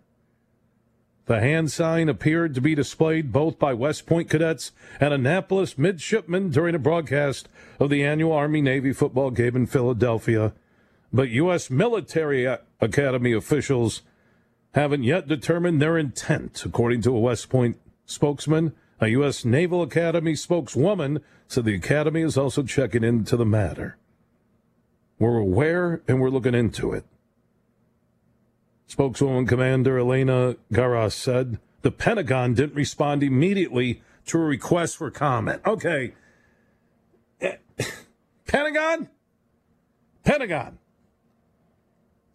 The 1.31 1.39
hand 1.39 1.71
sign 1.71 2.09
appeared 2.09 2.57
to 2.57 2.61
be 2.61 2.75
displayed 2.75 3.31
both 3.31 3.57
by 3.57 3.73
West 3.73 4.05
Point 4.05 4.29
cadets 4.29 4.73
and 4.99 5.15
Annapolis 5.15 5.79
midshipmen 5.79 6.51
during 6.51 6.75
a 6.75 6.79
broadcast 6.81 7.49
of 7.79 7.89
the 7.89 8.03
annual 8.03 8.33
Army 8.33 8.61
Navy 8.61 8.93
football 8.93 9.31
game 9.31 9.55
in 9.55 9.67
Philadelphia. 9.69 10.53
But 11.13 11.29
U.S. 11.29 11.71
military 11.71 12.47
academy 12.81 13.33
officials 13.33 14.03
haven't 14.75 15.05
yet 15.05 15.29
determined 15.29 15.81
their 15.81 15.97
intent, 15.97 16.65
according 16.65 17.03
to 17.03 17.15
a 17.15 17.21
West 17.21 17.49
Point 17.49 17.77
spokesman. 18.07 18.73
A 19.01 19.07
U.S. 19.11 19.45
Naval 19.45 19.83
Academy 19.83 20.35
spokeswoman 20.35 21.21
said 21.47 21.65
the 21.65 21.77
Academy 21.77 22.23
is 22.23 22.37
also 22.37 22.65
checking 22.65 23.05
into 23.05 23.37
the 23.37 23.47
matter. 23.47 23.97
We're 25.21 25.39
aware 25.39 26.03
and 26.09 26.21
we're 26.21 26.31
looking 26.31 26.57
into 26.57 26.93
it. 26.93 27.05
Spokeswoman 28.91 29.47
Commander 29.47 29.99
Alana 29.99 30.57
Garas 30.73 31.13
said 31.13 31.61
the 31.83 31.93
Pentagon 31.93 32.55
didn't 32.55 32.75
respond 32.75 33.23
immediately 33.23 34.03
to 34.27 34.37
a 34.37 34.45
request 34.45 34.97
for 34.97 35.13
comment. 35.13 35.63
Okay. 35.65 36.15
Pentagon? 38.49 39.09
Pentagon. 40.25 40.79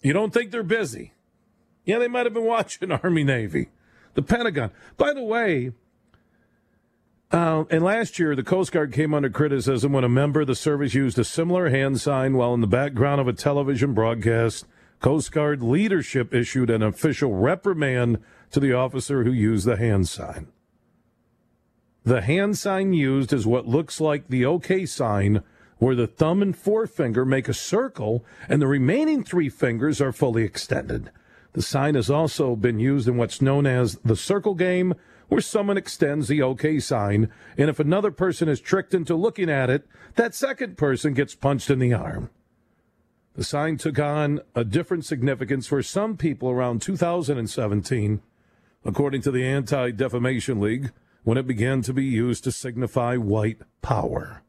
You 0.02 0.14
don't 0.14 0.34
think 0.34 0.52
they're 0.52 0.64
busy? 0.64 1.12
Yeah, 1.84 2.00
they 2.00 2.08
might 2.08 2.26
have 2.26 2.34
been 2.34 2.46
watching 2.46 2.90
Army 3.04 3.26
Navy. 3.26 3.68
The 4.14 4.22
Pentagon. 4.22 4.72
By 4.96 5.12
the 5.12 5.24
way, 5.24 5.74
uh, 7.32 7.66
and 7.70 7.84
last 7.84 8.18
year, 8.18 8.34
the 8.34 8.44
Coast 8.44 8.72
Guard 8.72 8.94
came 8.94 9.14
under 9.14 9.30
criticism 9.30 9.92
when 9.92 10.06
a 10.06 10.10
member 10.10 10.40
of 10.40 10.48
the 10.48 10.56
service 10.56 10.94
used 10.94 11.20
a 11.20 11.26
similar 11.26 11.70
hand 11.70 12.00
sign 12.00 12.38
while 12.38 12.54
in 12.54 12.62
the 12.62 12.68
background 12.68 13.20
of 13.20 13.28
a 13.28 13.34
television 13.34 13.94
broadcast 13.94 14.66
Coast 15.06 15.32
Guard 15.32 15.62
leadership 15.62 16.34
issued 16.34 16.72
an 16.72 16.82
official 16.82 17.36
reprimand 17.36 18.18
to 18.50 18.60
the 18.60 18.74
officer 18.74 19.24
who 19.24 19.32
used 19.32 19.68
the 19.68 19.78
hand 19.78 20.08
sign. 20.08 20.48
The 22.04 22.22
hand 22.22 22.58
sign 22.58 22.92
used 22.92 23.32
is 23.32 23.46
what 23.46 23.68
looks 23.68 24.02
like 24.02 24.30
the 24.30 24.46
OK 24.46 24.88
sign, 24.88 25.44
where 25.78 25.94
the 25.94 26.08
thumb 26.08 26.42
and 26.42 26.58
forefinger 26.58 27.24
make 27.24 27.48
a 27.48 27.54
circle 27.54 28.26
and 28.50 28.60
the 28.60 28.66
remaining 28.66 29.24
three 29.24 29.48
fingers 29.48 30.02
are 30.02 30.12
fully 30.12 30.42
extended. 30.42 31.12
The 31.54 31.62
sign 31.62 31.94
has 31.94 32.10
also 32.10 32.56
been 32.56 32.80
used 32.80 33.08
in 33.08 33.16
what's 33.16 33.44
known 33.44 33.68
as 33.68 34.00
the 34.04 34.16
circle 34.16 34.56
game, 34.56 34.96
where 35.28 35.40
someone 35.40 35.78
extends 35.78 36.28
the 36.28 36.42
OK 36.42 36.80
sign, 36.80 37.32
and 37.60 37.70
if 37.70 37.80
another 37.80 38.10
person 38.10 38.50
is 38.50 38.60
tricked 38.60 38.96
into 38.96 39.14
looking 39.14 39.52
at 39.52 39.70
it, 39.70 39.86
that 40.16 40.34
second 40.34 40.80
person 40.80 41.14
gets 41.14 41.36
punched 41.36 41.70
in 41.70 41.78
the 41.78 41.94
arm. 41.94 42.32
The 43.36 43.44
sign 43.44 43.76
took 43.76 44.00
on 44.00 44.40
a 44.56 44.64
different 44.64 45.04
significance 45.04 45.68
for 45.68 45.84
some 45.84 46.16
people 46.16 46.50
around 46.50 46.82
2017, 46.82 48.22
according 48.86 49.22
to 49.24 49.32
the 49.32 49.44
Anti 49.44 49.92
Defamation 49.92 50.62
League, 50.62 50.92
when 51.24 51.38
it 51.38 51.46
began 51.46 51.82
to 51.82 51.92
be 51.92 52.06
used 52.06 52.46
to 52.46 52.52
signify 52.52 53.18
white 53.18 53.62
power. 53.82 54.42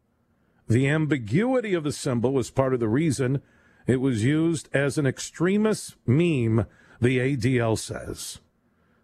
The 0.69 0.89
ambiguity 0.89 1.75
of 1.75 1.83
the 1.83 1.93
symbol 1.93 2.33
was 2.33 2.51
part 2.51 2.75
of 2.75 2.81
the 2.81 2.89
reason 2.89 3.43
it 3.89 4.01
was 4.01 4.25
used 4.25 4.69
as 4.73 4.99
an 4.99 5.07
extremist 5.07 5.97
meme, 6.07 6.67
the 7.01 7.19
ADL 7.19 7.79
says. 7.79 8.41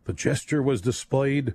The 0.05 0.13
gesture 0.13 0.63
was 0.63 0.81
displayed 0.81 1.55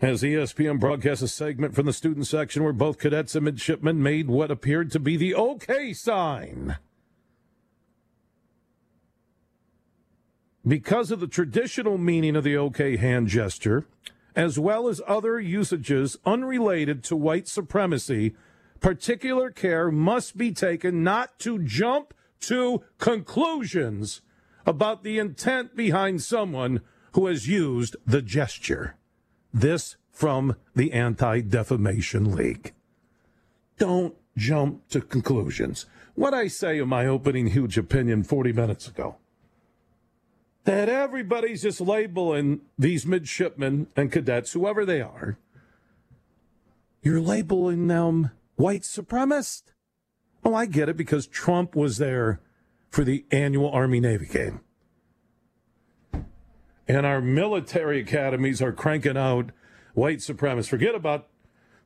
as 0.00 0.22
ESPN 0.22 0.80
broadcast 0.80 1.22
a 1.22 1.28
segment 1.28 1.74
from 1.74 1.86
the 1.86 1.92
student 1.92 2.26
section 2.26 2.62
where 2.62 2.72
both 2.72 2.98
cadets 2.98 3.34
and 3.34 3.44
midshipmen 3.44 4.02
made 4.02 4.28
what 4.28 4.50
appeared 4.50 4.90
to 4.92 5.00
be 5.00 5.16
the 5.18 5.34
OK 5.34 5.92
sign. 5.92 6.76
Because 10.66 11.10
of 11.10 11.20
the 11.20 11.26
traditional 11.26 11.98
meaning 11.98 12.36
of 12.36 12.44
the 12.44 12.56
OK 12.56 12.96
hand 12.96 13.28
gesture, 13.28 13.86
as 14.34 14.58
well 14.58 14.88
as 14.88 15.00
other 15.06 15.40
usages 15.40 16.16
unrelated 16.24 17.02
to 17.04 17.16
white 17.16 17.48
supremacy, 17.48 18.34
particular 18.80 19.50
care 19.50 19.90
must 19.90 20.36
be 20.36 20.52
taken 20.52 21.02
not 21.02 21.38
to 21.38 21.58
jump 21.58 22.14
to 22.40 22.82
conclusions 22.98 24.22
about 24.64 25.02
the 25.02 25.18
intent 25.18 25.76
behind 25.76 26.22
someone 26.22 26.80
who 27.12 27.26
has 27.26 27.48
used 27.48 27.96
the 28.06 28.22
gesture. 28.22 28.96
This 29.52 29.96
from 30.10 30.56
the 30.74 30.92
Anti 30.92 31.40
Defamation 31.40 32.34
League. 32.34 32.72
Don't 33.78 34.14
jump 34.36 34.88
to 34.90 35.00
conclusions. 35.00 35.86
What 36.14 36.34
I 36.34 36.46
say 36.48 36.78
in 36.78 36.88
my 36.88 37.06
opening 37.06 37.48
huge 37.48 37.76
opinion 37.76 38.22
40 38.22 38.52
minutes 38.52 38.86
ago 38.86 39.16
that 40.64 40.88
everybody's 40.88 41.62
just 41.62 41.80
labeling 41.80 42.60
these 42.78 43.06
midshipmen 43.06 43.88
and 43.96 44.12
cadets, 44.12 44.52
whoever 44.52 44.84
they 44.84 45.00
are, 45.00 45.38
you're 47.02 47.20
labeling 47.20 47.88
them 47.88 48.30
white 48.56 48.82
supremacist. 48.82 49.62
Oh, 50.44 50.54
I 50.54 50.66
get 50.66 50.88
it 50.88 50.96
because 50.96 51.26
Trump 51.26 51.74
was 51.74 51.98
there 51.98 52.40
for 52.90 53.04
the 53.04 53.24
annual 53.30 53.70
Army 53.70 54.00
Navy 54.00 54.26
game. 54.26 54.60
And 56.86 57.06
our 57.06 57.20
military 57.20 58.00
academies 58.00 58.60
are 58.60 58.72
cranking 58.72 59.16
out 59.16 59.50
white 59.94 60.18
supremacists. 60.18 60.68
Forget 60.68 60.94
about 60.94 61.28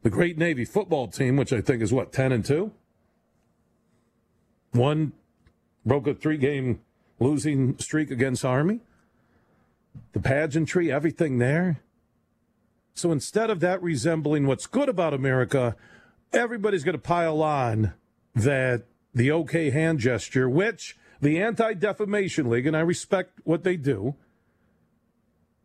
the 0.02 0.10
great 0.10 0.36
Navy 0.38 0.64
football 0.64 1.08
team, 1.08 1.36
which 1.36 1.52
I 1.52 1.60
think 1.60 1.82
is 1.82 1.92
what, 1.92 2.12
10 2.12 2.32
and 2.32 2.44
2? 2.44 2.72
One 4.72 5.12
broke 5.84 6.06
a 6.06 6.14
three 6.14 6.36
game 6.36 6.80
losing 7.18 7.78
streak 7.78 8.10
against 8.10 8.44
Army. 8.44 8.80
The 10.12 10.20
pageantry, 10.20 10.92
everything 10.92 11.38
there. 11.38 11.80
So 12.94 13.12
instead 13.12 13.50
of 13.50 13.60
that 13.60 13.82
resembling 13.82 14.46
what's 14.46 14.66
good 14.66 14.88
about 14.88 15.14
America, 15.14 15.76
everybody's 16.32 16.84
going 16.84 16.94
to 16.94 16.98
pile 16.98 17.42
on 17.42 17.94
that 18.34 18.84
the 19.14 19.32
okay 19.32 19.70
hand 19.70 19.98
gesture, 19.98 20.48
which 20.48 20.96
the 21.20 21.40
Anti 21.40 21.74
Defamation 21.74 22.48
League, 22.48 22.66
and 22.66 22.76
I 22.76 22.80
respect 22.80 23.40
what 23.44 23.64
they 23.64 23.76
do, 23.76 24.14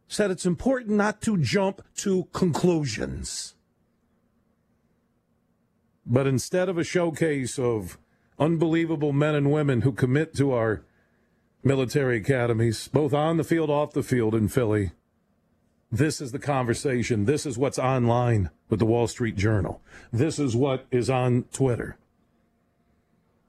said 0.07 0.31
it's 0.31 0.45
important 0.45 0.91
not 0.91 1.21
to 1.21 1.37
jump 1.37 1.81
to 1.95 2.27
conclusions. 2.33 3.55
But 6.05 6.27
instead 6.27 6.67
of 6.67 6.77
a 6.77 6.83
showcase 6.83 7.59
of 7.59 7.97
unbelievable 8.39 9.13
men 9.13 9.35
and 9.35 9.51
women 9.51 9.81
who 9.81 9.91
commit 9.91 10.35
to 10.35 10.51
our 10.51 10.83
military 11.63 12.17
academies, 12.17 12.87
both 12.87 13.13
on 13.13 13.37
the 13.37 13.43
field, 13.43 13.69
off 13.69 13.93
the 13.93 14.03
field 14.03 14.35
in 14.35 14.47
Philly, 14.47 14.91
this 15.91 16.21
is 16.21 16.31
the 16.31 16.39
conversation. 16.39 17.25
This 17.25 17.45
is 17.45 17.57
what's 17.57 17.77
online 17.77 18.49
with 18.69 18.79
the 18.79 18.85
Wall 18.85 19.07
Street 19.07 19.35
Journal. 19.35 19.81
This 20.11 20.39
is 20.39 20.55
what 20.55 20.85
is 20.89 21.09
on 21.09 21.43
Twitter. 21.51 21.97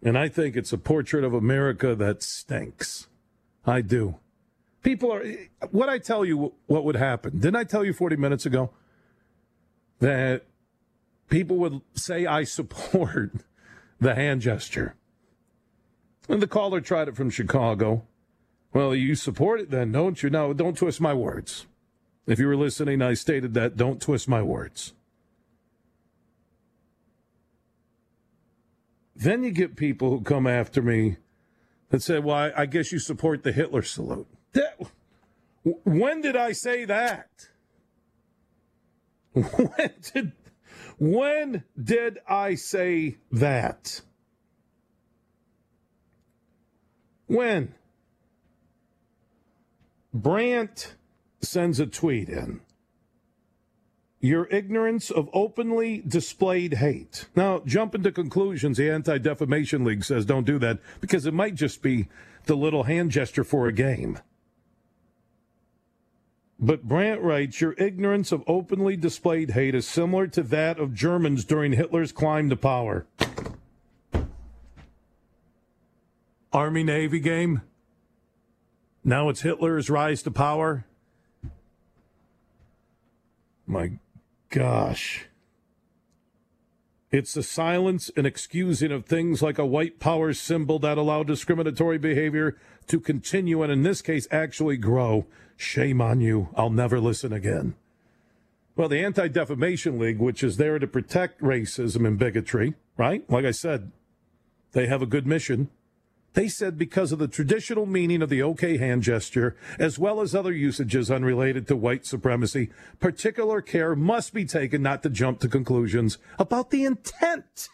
And 0.02 0.18
I 0.18 0.28
think 0.28 0.56
it's 0.56 0.72
a 0.72 0.78
portrait 0.78 1.22
of 1.22 1.32
America 1.32 1.94
that 1.94 2.22
stinks. 2.22 3.06
I 3.64 3.80
do. 3.80 4.16
People 4.82 5.12
are, 5.12 5.24
what 5.70 5.88
I 5.88 5.98
tell 5.98 6.24
you, 6.24 6.54
what 6.66 6.84
would 6.84 6.96
happen? 6.96 7.38
Didn't 7.38 7.54
I 7.54 7.62
tell 7.62 7.84
you 7.84 7.92
40 7.92 8.16
minutes 8.16 8.44
ago 8.44 8.70
that 10.00 10.42
people 11.30 11.56
would 11.58 11.80
say, 11.94 12.26
I 12.26 12.42
support 12.42 13.30
the 14.00 14.16
hand 14.16 14.40
gesture? 14.40 14.96
And 16.28 16.40
the 16.40 16.46
caller 16.46 16.80
tried 16.80 17.08
it 17.08 17.16
from 17.16 17.30
Chicago. 17.30 18.04
Well, 18.72 18.94
you 18.94 19.14
support 19.14 19.60
it 19.60 19.70
then, 19.70 19.92
don't 19.92 20.22
you? 20.22 20.30
No, 20.30 20.52
don't 20.52 20.76
twist 20.76 21.00
my 21.00 21.12
words. 21.12 21.66
If 22.26 22.38
you 22.38 22.46
were 22.46 22.56
listening, 22.56 23.02
I 23.02 23.14
stated 23.14 23.54
that. 23.54 23.76
Don't 23.76 24.00
twist 24.00 24.28
my 24.28 24.42
words. 24.42 24.94
Then 29.14 29.42
you 29.42 29.50
get 29.50 29.76
people 29.76 30.10
who 30.10 30.20
come 30.22 30.46
after 30.46 30.80
me 30.80 31.16
that 31.90 32.02
say, 32.02 32.18
well, 32.18 32.36
I, 32.36 32.52
I 32.56 32.66
guess 32.66 32.90
you 32.92 32.98
support 32.98 33.42
the 33.42 33.52
Hitler 33.52 33.82
salute. 33.82 34.26
That, 34.52 34.80
when 35.62 36.22
did 36.22 36.36
I 36.36 36.52
say 36.52 36.84
that? 36.86 37.28
When 39.34 39.94
did, 40.12 40.32
when 40.98 41.64
did 41.82 42.18
I 42.28 42.54
say 42.54 43.16
that? 43.30 44.02
When? 47.26 47.74
Brandt 50.12 50.94
sends 51.40 51.80
a 51.80 51.86
tweet 51.86 52.28
in. 52.28 52.60
Your 54.20 54.46
ignorance 54.50 55.10
of 55.10 55.28
openly 55.32 56.02
displayed 56.06 56.74
hate. 56.74 57.26
Now, 57.34 57.60
jump 57.66 57.94
into 57.94 58.12
conclusions. 58.12 58.76
The 58.76 58.88
Anti 58.88 59.18
Defamation 59.18 59.84
League 59.84 60.04
says 60.04 60.24
don't 60.24 60.46
do 60.46 60.60
that 60.60 60.78
because 61.00 61.26
it 61.26 61.34
might 61.34 61.56
just 61.56 61.82
be 61.82 62.08
the 62.44 62.54
little 62.54 62.84
hand 62.84 63.10
gesture 63.10 63.42
for 63.42 63.66
a 63.66 63.72
game. 63.72 64.20
But 66.60 66.84
Brandt 66.84 67.20
writes 67.20 67.60
Your 67.60 67.74
ignorance 67.78 68.30
of 68.30 68.44
openly 68.46 68.96
displayed 68.96 69.50
hate 69.50 69.74
is 69.74 69.88
similar 69.88 70.28
to 70.28 70.44
that 70.44 70.78
of 70.78 70.94
Germans 70.94 71.44
during 71.44 71.72
Hitler's 71.72 72.12
climb 72.12 72.48
to 72.50 72.56
power. 72.56 73.06
Army 76.52 76.84
Navy 76.84 77.20
game. 77.20 77.62
Now 79.04 79.28
it's 79.28 79.40
Hitler's 79.40 79.88
rise 79.88 80.22
to 80.22 80.30
power. 80.30 80.86
My 83.66 83.92
gosh. 84.50 85.26
It's 87.10 87.34
the 87.34 87.42
silence 87.42 88.10
and 88.16 88.26
excusing 88.26 88.92
of 88.92 89.04
things 89.04 89.42
like 89.42 89.58
a 89.58 89.66
white 89.66 89.98
power 90.00 90.32
symbol 90.32 90.78
that 90.78 90.98
allow 90.98 91.22
discriminatory 91.22 91.98
behavior 91.98 92.56
to 92.86 93.00
continue 93.00 93.62
and, 93.62 93.70
in 93.70 93.82
this 93.82 94.00
case, 94.00 94.26
actually 94.30 94.78
grow. 94.78 95.26
Shame 95.56 96.00
on 96.00 96.20
you. 96.20 96.48
I'll 96.56 96.70
never 96.70 97.00
listen 97.00 97.32
again. 97.32 97.74
Well, 98.76 98.88
the 98.88 99.04
Anti 99.04 99.28
Defamation 99.28 99.98
League, 99.98 100.18
which 100.18 100.42
is 100.42 100.56
there 100.56 100.78
to 100.78 100.86
protect 100.86 101.42
racism 101.42 102.06
and 102.06 102.18
bigotry, 102.18 102.74
right? 102.96 103.28
Like 103.30 103.44
I 103.44 103.50
said, 103.50 103.92
they 104.72 104.86
have 104.86 105.02
a 105.02 105.06
good 105.06 105.26
mission. 105.26 105.68
They 106.34 106.48
said 106.48 106.78
because 106.78 107.12
of 107.12 107.18
the 107.18 107.28
traditional 107.28 107.84
meaning 107.84 108.22
of 108.22 108.30
the 108.30 108.42
OK 108.42 108.78
hand 108.78 109.02
gesture, 109.02 109.54
as 109.78 109.98
well 109.98 110.20
as 110.20 110.34
other 110.34 110.52
usages 110.52 111.10
unrelated 111.10 111.68
to 111.68 111.76
white 111.76 112.06
supremacy, 112.06 112.70
particular 113.00 113.60
care 113.60 113.94
must 113.94 114.32
be 114.32 114.44
taken 114.44 114.82
not 114.82 115.02
to 115.02 115.10
jump 115.10 115.40
to 115.40 115.48
conclusions 115.48 116.18
about 116.38 116.70
the 116.70 116.84
intent. 116.84 117.68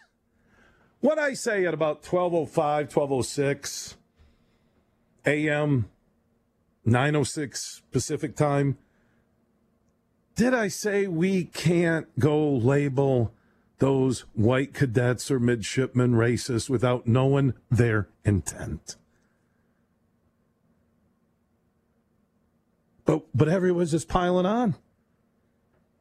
What 1.00 1.18
I 1.18 1.34
say 1.34 1.64
at 1.64 1.74
about 1.74 2.04
1205, 2.04 2.86
1206 2.86 3.96
a.m., 5.26 5.88
906 6.84 7.82
Pacific 7.92 8.34
time, 8.34 8.78
did 10.34 10.54
I 10.54 10.68
say 10.68 11.06
we 11.06 11.44
can't 11.44 12.06
go 12.18 12.50
label 12.50 13.32
those 13.78 14.20
white 14.34 14.74
cadets 14.74 15.30
or 15.30 15.38
midshipmen 15.38 16.12
racist 16.12 16.68
without 16.68 17.06
knowing 17.06 17.54
their 17.70 18.08
intent. 18.24 18.96
But 23.04 23.24
but 23.34 23.48
everyone's 23.48 23.92
just 23.92 24.08
piling 24.08 24.46
on. 24.46 24.74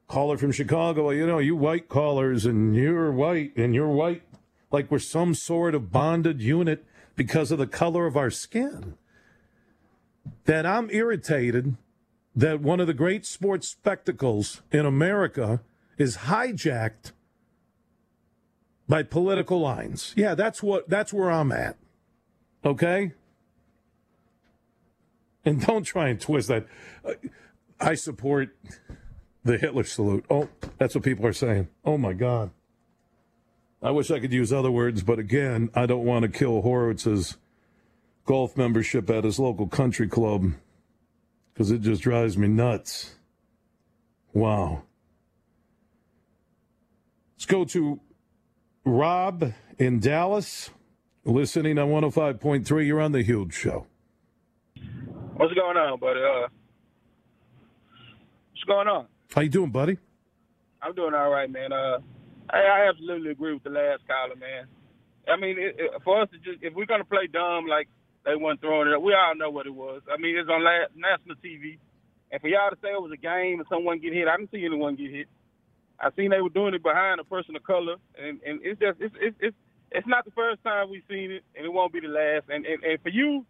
Caller 0.07 0.37
from 0.37 0.51
Chicago, 0.51 1.05
well, 1.05 1.13
you 1.13 1.27
know, 1.27 1.39
you 1.39 1.55
white 1.55 1.89
callers 1.89 2.45
and 2.45 2.75
you're 2.75 3.11
white 3.11 3.55
and 3.57 3.75
you're 3.75 3.89
white 3.89 4.23
like 4.71 4.91
we're 4.91 4.99
some 4.99 5.33
sort 5.33 5.75
of 5.75 5.91
bonded 5.91 6.41
unit 6.41 6.85
because 7.15 7.51
of 7.51 7.57
the 7.57 7.67
color 7.67 8.05
of 8.05 8.17
our 8.17 8.29
skin. 8.29 8.95
That 10.45 10.65
I'm 10.65 10.89
irritated 10.91 11.75
that 12.35 12.61
one 12.61 12.79
of 12.79 12.87
the 12.87 12.93
great 12.93 13.25
sports 13.25 13.69
spectacles 13.69 14.61
in 14.71 14.85
America 14.85 15.61
is 15.97 16.17
hijacked 16.17 17.11
by 18.87 19.03
political 19.03 19.59
lines. 19.59 20.13
Yeah, 20.15 20.35
that's 20.35 20.63
what 20.63 20.89
that's 20.89 21.13
where 21.13 21.31
I'm 21.31 21.51
at. 21.51 21.77
Okay? 22.63 23.13
And 25.45 25.65
don't 25.65 25.83
try 25.83 26.09
and 26.09 26.19
twist 26.19 26.49
that. 26.49 26.65
I 27.79 27.95
support 27.95 28.55
the 29.43 29.57
Hitler 29.57 29.83
salute. 29.83 30.25
Oh, 30.29 30.49
that's 30.77 30.95
what 30.95 31.03
people 31.03 31.25
are 31.25 31.33
saying. 31.33 31.69
Oh 31.85 31.97
my 31.97 32.13
God. 32.13 32.51
I 33.81 33.91
wish 33.91 34.09
I 34.09 34.19
could 34.19 34.33
use 34.33 34.51
other 34.51 34.71
words, 34.71 35.03
but 35.03 35.19
again, 35.19 35.69
I 35.75 35.85
don't 35.85 36.03
want 36.03 36.23
to 36.23 36.29
kill 36.29 36.63
Horowitz's 36.63 37.37
golf 38.25 38.57
membership 38.57 39.09
at 39.09 39.23
his 39.23 39.39
local 39.39 39.67
country 39.67 40.07
club 40.07 40.53
because 41.53 41.71
it 41.71 41.81
just 41.81 42.01
drives 42.01 42.37
me 42.37 42.47
nuts. 42.47 43.15
Wow. 44.33 44.83
Let's 47.35 47.45
go 47.45 47.63
to 47.65 47.99
Rob 48.87 49.53
in 49.77 49.99
Dallas, 49.99 50.69
listening 51.25 51.77
on 51.77 51.89
105.3. 51.89 52.87
You're 52.87 53.01
on 53.01 53.11
the 53.11 53.21
Huge 53.21 53.53
Show. 53.53 53.85
What's 55.35 55.53
going 55.53 55.75
on, 55.75 55.99
buddy? 55.99 56.21
Uh, 56.21 56.47
what's 58.51 58.63
going 58.65 58.87
on? 58.87 59.07
How 59.35 59.41
you 59.41 59.49
doing, 59.49 59.71
buddy? 59.71 59.97
I'm 60.81 60.95
doing 60.95 61.13
all 61.13 61.29
right, 61.29 61.51
man. 61.51 61.73
Uh, 61.73 61.99
I, 62.49 62.59
I 62.59 62.89
absolutely 62.89 63.31
agree 63.31 63.53
with 63.53 63.63
the 63.63 63.71
last 63.71 64.07
caller, 64.07 64.37
man. 64.37 64.67
I 65.27 65.35
mean, 65.35 65.59
it, 65.59 65.75
it, 65.77 65.91
for 66.05 66.21
us 66.21 66.29
to 66.31 66.37
just 66.37 66.63
if 66.63 66.73
we're 66.73 66.85
gonna 66.85 67.03
play 67.03 67.27
dumb 67.27 67.67
like 67.67 67.89
they 68.23 68.35
weren't 68.35 68.61
throwing 68.61 68.87
it, 68.87 68.93
up, 68.93 69.01
we 69.01 69.13
all 69.13 69.35
know 69.35 69.49
what 69.49 69.67
it 69.67 69.75
was. 69.75 70.01
I 70.09 70.15
mean, 70.15 70.37
it's 70.37 70.49
on 70.49 70.63
la- 70.63 70.87
national 70.95 71.35
TV, 71.43 71.77
and 72.31 72.39
for 72.39 72.47
y'all 72.47 72.69
to 72.69 72.77
say 72.81 72.87
it 72.87 73.01
was 73.01 73.11
a 73.11 73.17
game 73.17 73.59
and 73.59 73.67
someone 73.69 73.99
get 73.99 74.13
hit, 74.13 74.29
I 74.29 74.37
didn't 74.37 74.51
see 74.51 74.63
anyone 74.63 74.95
get 74.95 75.11
hit. 75.11 75.27
I 75.99 76.09
seen 76.15 76.29
they 76.29 76.41
were 76.41 76.49
doing 76.49 76.73
it 76.73 76.83
behind 76.83 77.19
a 77.19 77.23
person 77.23 77.55
of 77.55 77.63
color, 77.63 77.95
and 78.17 78.39
and 78.45 78.59
it's 78.63 78.79
just 78.79 78.99
it's 79.01 79.15
it's 79.19 79.37
it's, 79.39 79.57
it's 79.91 80.07
not 80.07 80.25
the 80.25 80.31
first 80.31 80.63
time 80.63 80.89
we've 80.89 81.03
seen 81.09 81.31
it, 81.31 81.43
and 81.55 81.65
it 81.65 81.69
won't 81.73 81.93
be 81.93 81.99
the 81.99 82.07
last. 82.07 82.45
And 82.49 82.65
and, 82.65 82.83
and 82.83 83.01
for 83.01 83.09
you 83.09 83.45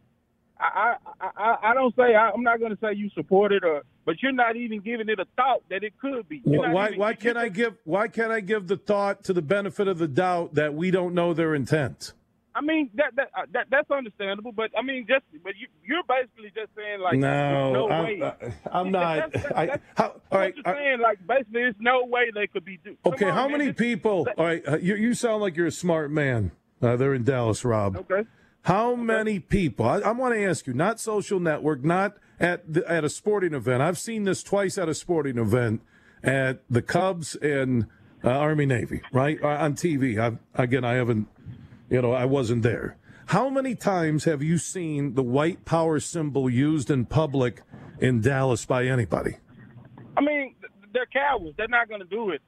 I 0.59 0.95
I 1.21 1.29
I, 1.37 1.57
I 1.71 1.73
don't 1.73 1.95
say 1.95 2.15
I, 2.15 2.31
I'm 2.31 2.43
not 2.43 2.59
going 2.59 2.71
to 2.71 2.77
say 2.81 2.93
you 2.93 3.09
support 3.15 3.51
it 3.51 3.63
or, 3.63 3.83
but 4.05 4.15
you're 4.23 4.31
not 4.31 4.55
even 4.55 4.79
giving 4.81 5.07
it 5.09 5.19
a 5.19 5.25
thought 5.35 5.61
that 5.69 5.83
it 5.83 5.93
could 5.99 6.27
be. 6.27 6.41
You're 6.45 6.61
Why, 6.61 6.73
why, 6.73 6.87
even- 6.87 6.99
why 6.99 7.09
you- 7.11 7.17
can't 7.17 7.37
I 7.37 7.49
give 7.49 7.75
why 7.83 8.07
can't 8.07 8.31
I 8.31 8.39
give 8.39 8.67
the 8.67 8.77
thought 8.77 9.23
to 9.25 9.33
the 9.33 9.41
benefit 9.41 9.87
of 9.87 9.97
the 9.99 10.07
doubt 10.07 10.55
that 10.55 10.73
we 10.73 10.89
don't 10.91 11.13
know 11.13 11.33
their 11.33 11.53
intent? 11.53 12.13
I 12.57 12.61
mean 12.61 12.89
that 12.95 13.15
that, 13.15 13.29
uh, 13.37 13.41
that 13.53 13.67
that's 13.69 13.89
understandable, 13.91 14.51
but 14.51 14.71
I 14.77 14.81
mean 14.81 15.05
just 15.07 15.23
but 15.43 15.53
you 15.57 15.67
you're 15.85 16.03
basically 16.07 16.51
just 16.55 16.75
saying 16.75 16.99
like 17.01 17.17
no, 17.19 17.27
there's 17.27 17.73
no 17.73 17.89
I'm, 17.89 18.03
way. 18.05 18.21
uh, 18.21 18.49
I'm 18.71 18.91
not. 18.91 19.15
That's- 19.15 19.43
that's- 19.43 19.51
I, 19.55 19.65
that's- 19.67 19.81
how, 19.95 20.05
all 20.07 20.21
I'm 20.31 20.39
right. 20.39 20.55
just 20.55 20.67
I- 20.67 20.73
saying 20.73 20.99
like 21.01 21.19
basically 21.27 21.61
there's 21.61 21.75
no 21.79 22.05
way 22.05 22.31
they 22.33 22.47
could 22.47 22.65
be 22.65 22.79
do. 22.83 22.97
Okay, 23.05 23.25
on, 23.25 23.33
how 23.33 23.47
man, 23.47 23.59
many 23.59 23.73
people? 23.73 24.27
All 24.37 24.45
right, 24.45 24.63
uh, 24.67 24.77
you, 24.77 24.95
you 24.95 25.13
sound 25.13 25.41
like 25.41 25.55
you're 25.55 25.67
a 25.67 25.71
smart 25.71 26.09
man. 26.11 26.51
Uh, 26.81 26.95
they're 26.95 27.13
in 27.13 27.23
Dallas, 27.23 27.63
Rob. 27.65 27.97
Okay. 27.97 28.27
How 28.63 28.95
many 28.95 29.39
people? 29.39 29.85
I, 29.85 29.99
I 29.99 30.11
want 30.11 30.33
to 30.35 30.43
ask 30.43 30.67
you, 30.67 30.73
not 30.73 30.99
social 30.99 31.39
network, 31.39 31.83
not 31.85 32.17
at 32.39 32.71
the, 32.73 32.89
at 32.91 33.03
a 33.03 33.09
sporting 33.09 33.53
event. 33.53 33.81
I've 33.81 33.97
seen 33.97 34.25
this 34.25 34.43
twice 34.43 34.77
at 34.77 34.89
a 34.89 34.93
sporting 34.93 35.37
event 35.37 35.81
at 36.23 36.59
the 36.69 36.81
Cubs 36.81 37.35
and 37.35 37.85
uh, 38.23 38.29
Army 38.29 38.65
Navy, 38.65 39.01
right 39.13 39.37
uh, 39.41 39.47
on 39.47 39.75
TV. 39.75 40.19
I, 40.19 40.37
again, 40.61 40.83
I 40.83 40.95
haven't, 40.95 41.27
you 41.89 42.01
know, 42.01 42.11
I 42.11 42.25
wasn't 42.25 42.63
there. 42.63 42.97
How 43.27 43.49
many 43.49 43.75
times 43.75 44.23
have 44.23 44.41
you 44.41 44.57
seen 44.57 45.15
the 45.15 45.23
white 45.23 45.65
power 45.65 45.99
symbol 45.99 46.49
used 46.49 46.89
in 46.89 47.05
public 47.05 47.61
in 47.99 48.21
Dallas 48.21 48.65
by 48.65 48.85
anybody? 48.85 49.37
I 50.15 50.21
mean 50.21 50.55
they're 50.93 51.05
cowards. 51.05 51.55
They're 51.57 51.67
not 51.67 51.89
going 51.89 52.01
to 52.01 52.07
do 52.07 52.31
it. 52.31 52.41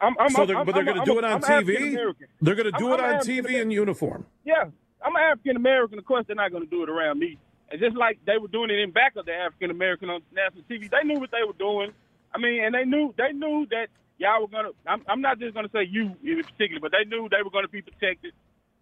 I'm, 0.00 0.14
I'm, 0.18 0.30
So 0.30 0.46
they're, 0.46 0.56
I'm, 0.56 0.66
but 0.66 0.74
they're 0.74 0.84
going 0.84 1.00
to 1.00 1.04
do 1.04 1.18
it 1.18 1.24
on 1.24 1.40
TV. 1.40 2.14
They're 2.40 2.54
going 2.54 2.72
to 2.72 2.78
do 2.78 2.94
it 2.94 3.00
on 3.00 3.20
TV 3.20 3.60
in 3.60 3.70
uniform. 3.70 4.26
Yeah, 4.44 4.64
I'm 5.04 5.16
an 5.16 5.22
African 5.22 5.56
American. 5.56 5.98
Of 5.98 6.04
course, 6.04 6.24
they're 6.26 6.36
not 6.36 6.52
going 6.52 6.64
to 6.64 6.70
do 6.70 6.82
it 6.82 6.88
around 6.88 7.18
me. 7.18 7.38
And 7.70 7.80
just 7.80 7.96
like 7.96 8.18
they 8.24 8.38
were 8.38 8.48
doing 8.48 8.70
it 8.70 8.78
in 8.78 8.92
back 8.92 9.16
of 9.16 9.26
the 9.26 9.34
African 9.34 9.70
American 9.70 10.10
on 10.10 10.22
national 10.32 10.62
TV, 10.70 10.88
they 10.90 11.04
knew 11.04 11.18
what 11.18 11.30
they 11.30 11.44
were 11.46 11.58
doing. 11.58 11.92
I 12.34 12.38
mean, 12.38 12.64
and 12.64 12.74
they 12.74 12.84
knew 12.84 13.12
they 13.16 13.32
knew 13.32 13.66
that 13.70 13.88
y'all 14.18 14.42
were 14.42 14.48
gonna. 14.48 14.70
I'm, 14.86 15.02
I'm 15.08 15.20
not 15.20 15.38
just 15.38 15.54
gonna 15.54 15.68
say 15.72 15.86
you 15.90 16.14
in 16.22 16.42
particular, 16.42 16.80
but 16.80 16.92
they 16.92 17.08
knew 17.08 17.28
they 17.30 17.42
were 17.42 17.50
gonna 17.50 17.68
be 17.68 17.82
protected. 17.82 18.32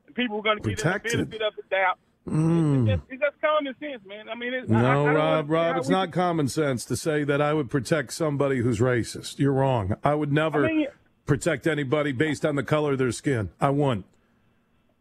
And 0.07 0.15
people 0.15 0.37
were 0.37 0.43
gonna 0.43 0.61
them 0.61 0.75
the 0.75 0.83
benefit 0.83 1.43
of 1.43 1.55
the 1.57 1.63
doubt. 1.71 1.99
Mm. 2.29 2.89
It's, 2.89 2.99
just, 3.01 3.13
it's 3.13 3.23
just 3.23 3.41
common 3.41 3.75
sense, 3.79 4.03
man. 4.05 4.29
I 4.29 4.35
mean, 4.35 4.53
it's, 4.53 4.71
I, 4.71 4.75
I, 4.75 4.79
I 4.79 4.95
No, 4.95 5.13
Rob, 5.13 5.51
Rob, 5.51 5.77
it's 5.77 5.89
we 5.89 5.95
not 5.95 6.11
common 6.11 6.49
sense 6.49 6.85
to 6.87 6.97
say 6.97 7.23
that 7.23 7.41
I 7.41 7.55
would 7.55 7.71
protect 7.71 8.13
somebody 8.13 8.59
who's 8.59 8.81
racist. 8.81 9.39
You're 9.39 9.53
wrong. 9.53 9.95
I 10.03 10.15
would 10.15 10.33
never 10.33 10.65
I 10.65 10.69
mean- 10.69 10.87
protect 11.25 11.67
anybody 11.67 12.13
based 12.13 12.45
on 12.45 12.57
the 12.57 12.65
color 12.65 12.93
of 12.93 12.99
their 12.99 13.13
skin. 13.13 13.51
I 13.61 13.71
wouldn't. 13.71 14.07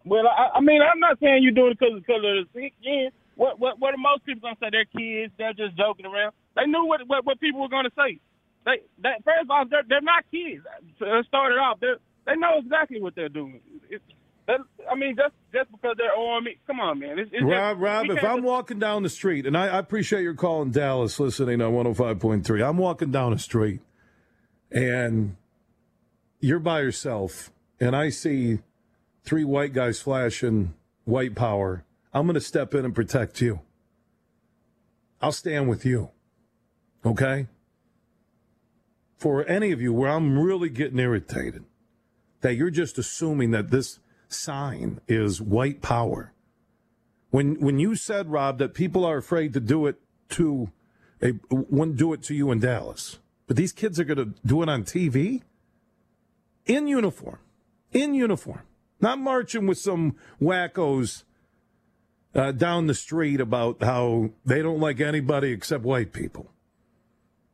Well, 0.03 0.27
I, 0.27 0.57
I 0.57 0.61
mean, 0.61 0.81
I'm 0.81 0.99
not 0.99 1.19
saying 1.19 1.41
you're 1.41 1.51
doing 1.51 1.71
it 1.71 1.79
because 1.79 1.95
of 1.95 2.01
the 2.01 2.05
color 2.05 2.39
of 2.39 2.47
the 2.53 2.69
skin. 2.79 3.09
What, 3.35 3.59
what, 3.59 3.79
what 3.79 3.93
are 3.93 3.97
most 3.97 4.23
people 4.23 4.41
gonna 4.41 4.55
say? 4.61 4.69
They're 4.71 4.85
kids. 4.85 5.33
They're 5.37 5.53
just 5.53 5.75
joking 5.75 6.05
around. 6.05 6.33
They 6.55 6.65
knew 6.67 6.85
what 6.85 7.01
what, 7.07 7.25
what 7.25 7.39
people 7.39 7.61
were 7.61 7.69
gonna 7.69 7.89
say. 7.97 8.19
They, 8.65 8.81
they 9.01 9.09
first 9.23 9.43
of 9.43 9.51
all, 9.51 9.65
they're, 9.69 9.83
they're 9.87 10.01
not 10.01 10.23
kids. 10.31 10.63
To 10.99 11.23
start 11.27 11.51
it 11.51 11.57
off, 11.59 11.79
they 11.79 11.93
they 12.25 12.35
know 12.35 12.59
exactly 12.59 13.01
what 13.01 13.15
they're 13.15 13.29
doing. 13.29 13.61
It's, 13.89 14.03
that, 14.47 14.59
I 14.91 14.95
mean, 14.95 15.15
just 15.15 15.33
just 15.53 15.71
because 15.71 15.95
they're 15.97 16.15
army, 16.15 16.57
come 16.67 16.79
on, 16.79 16.99
man. 16.99 17.17
It's, 17.19 17.31
it's 17.33 17.43
Rob, 17.43 17.77
just, 17.77 17.83
Rob, 17.83 18.05
if 18.05 18.23
I'm 18.23 18.37
just- 18.37 18.43
walking 18.43 18.79
down 18.79 19.03
the 19.03 19.09
street, 19.09 19.45
and 19.45 19.57
I, 19.57 19.67
I 19.67 19.79
appreciate 19.79 20.21
your 20.21 20.35
call 20.35 20.61
in 20.61 20.71
Dallas 20.71 21.19
listening 21.19 21.61
on 21.61 21.73
105.3, 21.73 22.67
I'm 22.67 22.77
walking 22.77 23.11
down 23.11 23.31
the 23.31 23.39
street 23.39 23.81
and 24.71 25.35
you're 26.39 26.59
by 26.59 26.81
yourself, 26.81 27.51
and 27.79 27.95
I 27.95 28.09
see 28.09 28.59
three 29.23 29.43
white 29.43 29.73
guys 29.73 29.99
flashing 29.99 30.73
white 31.05 31.35
power, 31.35 31.83
I'm 32.13 32.25
going 32.27 32.35
to 32.35 32.41
step 32.41 32.73
in 32.75 32.85
and 32.85 32.93
protect 32.93 33.41
you. 33.41 33.61
I'll 35.21 35.31
stand 35.31 35.69
with 35.69 35.85
you. 35.85 36.09
Okay? 37.05 37.47
For 39.17 39.45
any 39.45 39.71
of 39.71 39.81
you 39.81 39.93
where 39.93 40.09
I'm 40.09 40.37
really 40.37 40.69
getting 40.69 40.99
irritated, 40.99 41.63
that 42.41 42.55
you're 42.55 42.69
just 42.69 42.97
assuming 42.97 43.51
that 43.51 43.71
this 43.71 43.99
sign 44.27 44.99
is 45.07 45.41
white 45.41 45.81
power. 45.81 46.33
When 47.29 47.59
when 47.59 47.79
you 47.79 47.95
said, 47.95 48.29
Rob, 48.29 48.59
that 48.59 48.73
people 48.73 49.05
are 49.05 49.17
afraid 49.17 49.53
to 49.53 49.59
do 49.59 49.87
it 49.87 49.99
to 50.29 50.71
a 51.21 51.33
wouldn't 51.49 51.97
do 51.97 52.13
it 52.13 52.23
to 52.23 52.35
you 52.35 52.51
in 52.51 52.59
Dallas, 52.59 53.19
but 53.47 53.55
these 53.55 53.71
kids 53.71 53.99
are 53.99 54.03
going 54.03 54.17
to 54.17 54.33
do 54.45 54.61
it 54.61 54.69
on 54.69 54.83
TV 54.83 55.41
in 56.65 56.87
uniform, 56.87 57.39
in 57.91 58.13
uniform, 58.13 58.61
not 58.99 59.19
marching 59.19 59.67
with 59.67 59.77
some 59.77 60.15
wackos 60.41 61.23
uh, 62.33 62.51
down 62.51 62.87
the 62.87 62.93
street 62.93 63.39
about 63.39 63.81
how 63.81 64.29
they 64.45 64.61
don't 64.61 64.79
like 64.79 64.99
anybody 64.99 65.51
except 65.51 65.83
white 65.83 66.11
people. 66.11 66.51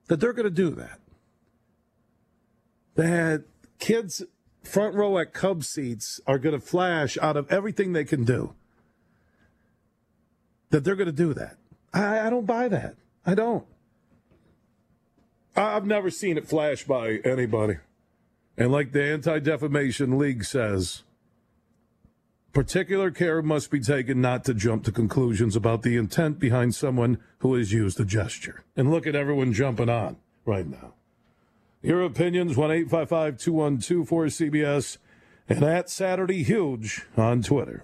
That 0.07 0.19
they're 0.19 0.33
going 0.33 0.45
to 0.45 0.49
do 0.49 0.71
that. 0.71 0.99
That 2.95 3.45
kids 3.79 4.23
front 4.63 4.95
row 4.95 5.17
at 5.17 5.33
Cub 5.33 5.63
seats 5.63 6.19
are 6.27 6.37
going 6.37 6.59
to 6.59 6.65
flash 6.65 7.17
out 7.21 7.37
of 7.37 7.51
everything 7.51 7.93
they 7.93 8.05
can 8.05 8.23
do. 8.23 8.53
That 10.69 10.83
they're 10.83 10.95
going 10.95 11.07
to 11.07 11.11
do 11.11 11.33
that. 11.33 11.57
I, 11.93 12.27
I 12.27 12.29
don't 12.29 12.45
buy 12.45 12.67
that. 12.67 12.95
I 13.25 13.35
don't. 13.35 13.65
I've 15.55 15.85
never 15.85 16.09
seen 16.09 16.37
it 16.37 16.47
flash 16.47 16.83
by 16.85 17.19
anybody. 17.25 17.75
And 18.57 18.71
like 18.71 18.91
the 18.91 19.03
Anti 19.03 19.39
Defamation 19.39 20.17
League 20.17 20.45
says, 20.45 21.03
particular 22.53 23.11
care 23.11 23.41
must 23.41 23.69
be 23.69 23.79
taken 23.79 24.21
not 24.21 24.43
to 24.45 24.53
jump 24.53 24.83
to 24.85 24.91
conclusions 24.91 25.55
about 25.55 25.81
the 25.81 25.97
intent 25.97 26.39
behind 26.39 26.75
someone 26.75 27.17
who 27.39 27.55
has 27.55 27.73
used 27.73 27.99
a 27.99 28.05
gesture. 28.05 28.63
And 28.77 28.91
look 28.91 29.05
at 29.07 29.15
everyone 29.15 29.51
jumping 29.51 29.89
on 29.89 30.17
right 30.45 30.67
now. 30.67 30.93
Your 31.81 32.01
opinions, 32.03 32.55
1 32.55 32.71
855 32.71 33.37
212 33.37 34.07
4CBS, 34.07 34.97
and 35.49 35.63
at 35.63 35.89
Saturday 35.89 36.43
Huge 36.43 37.05
on 37.17 37.41
Twitter. 37.41 37.83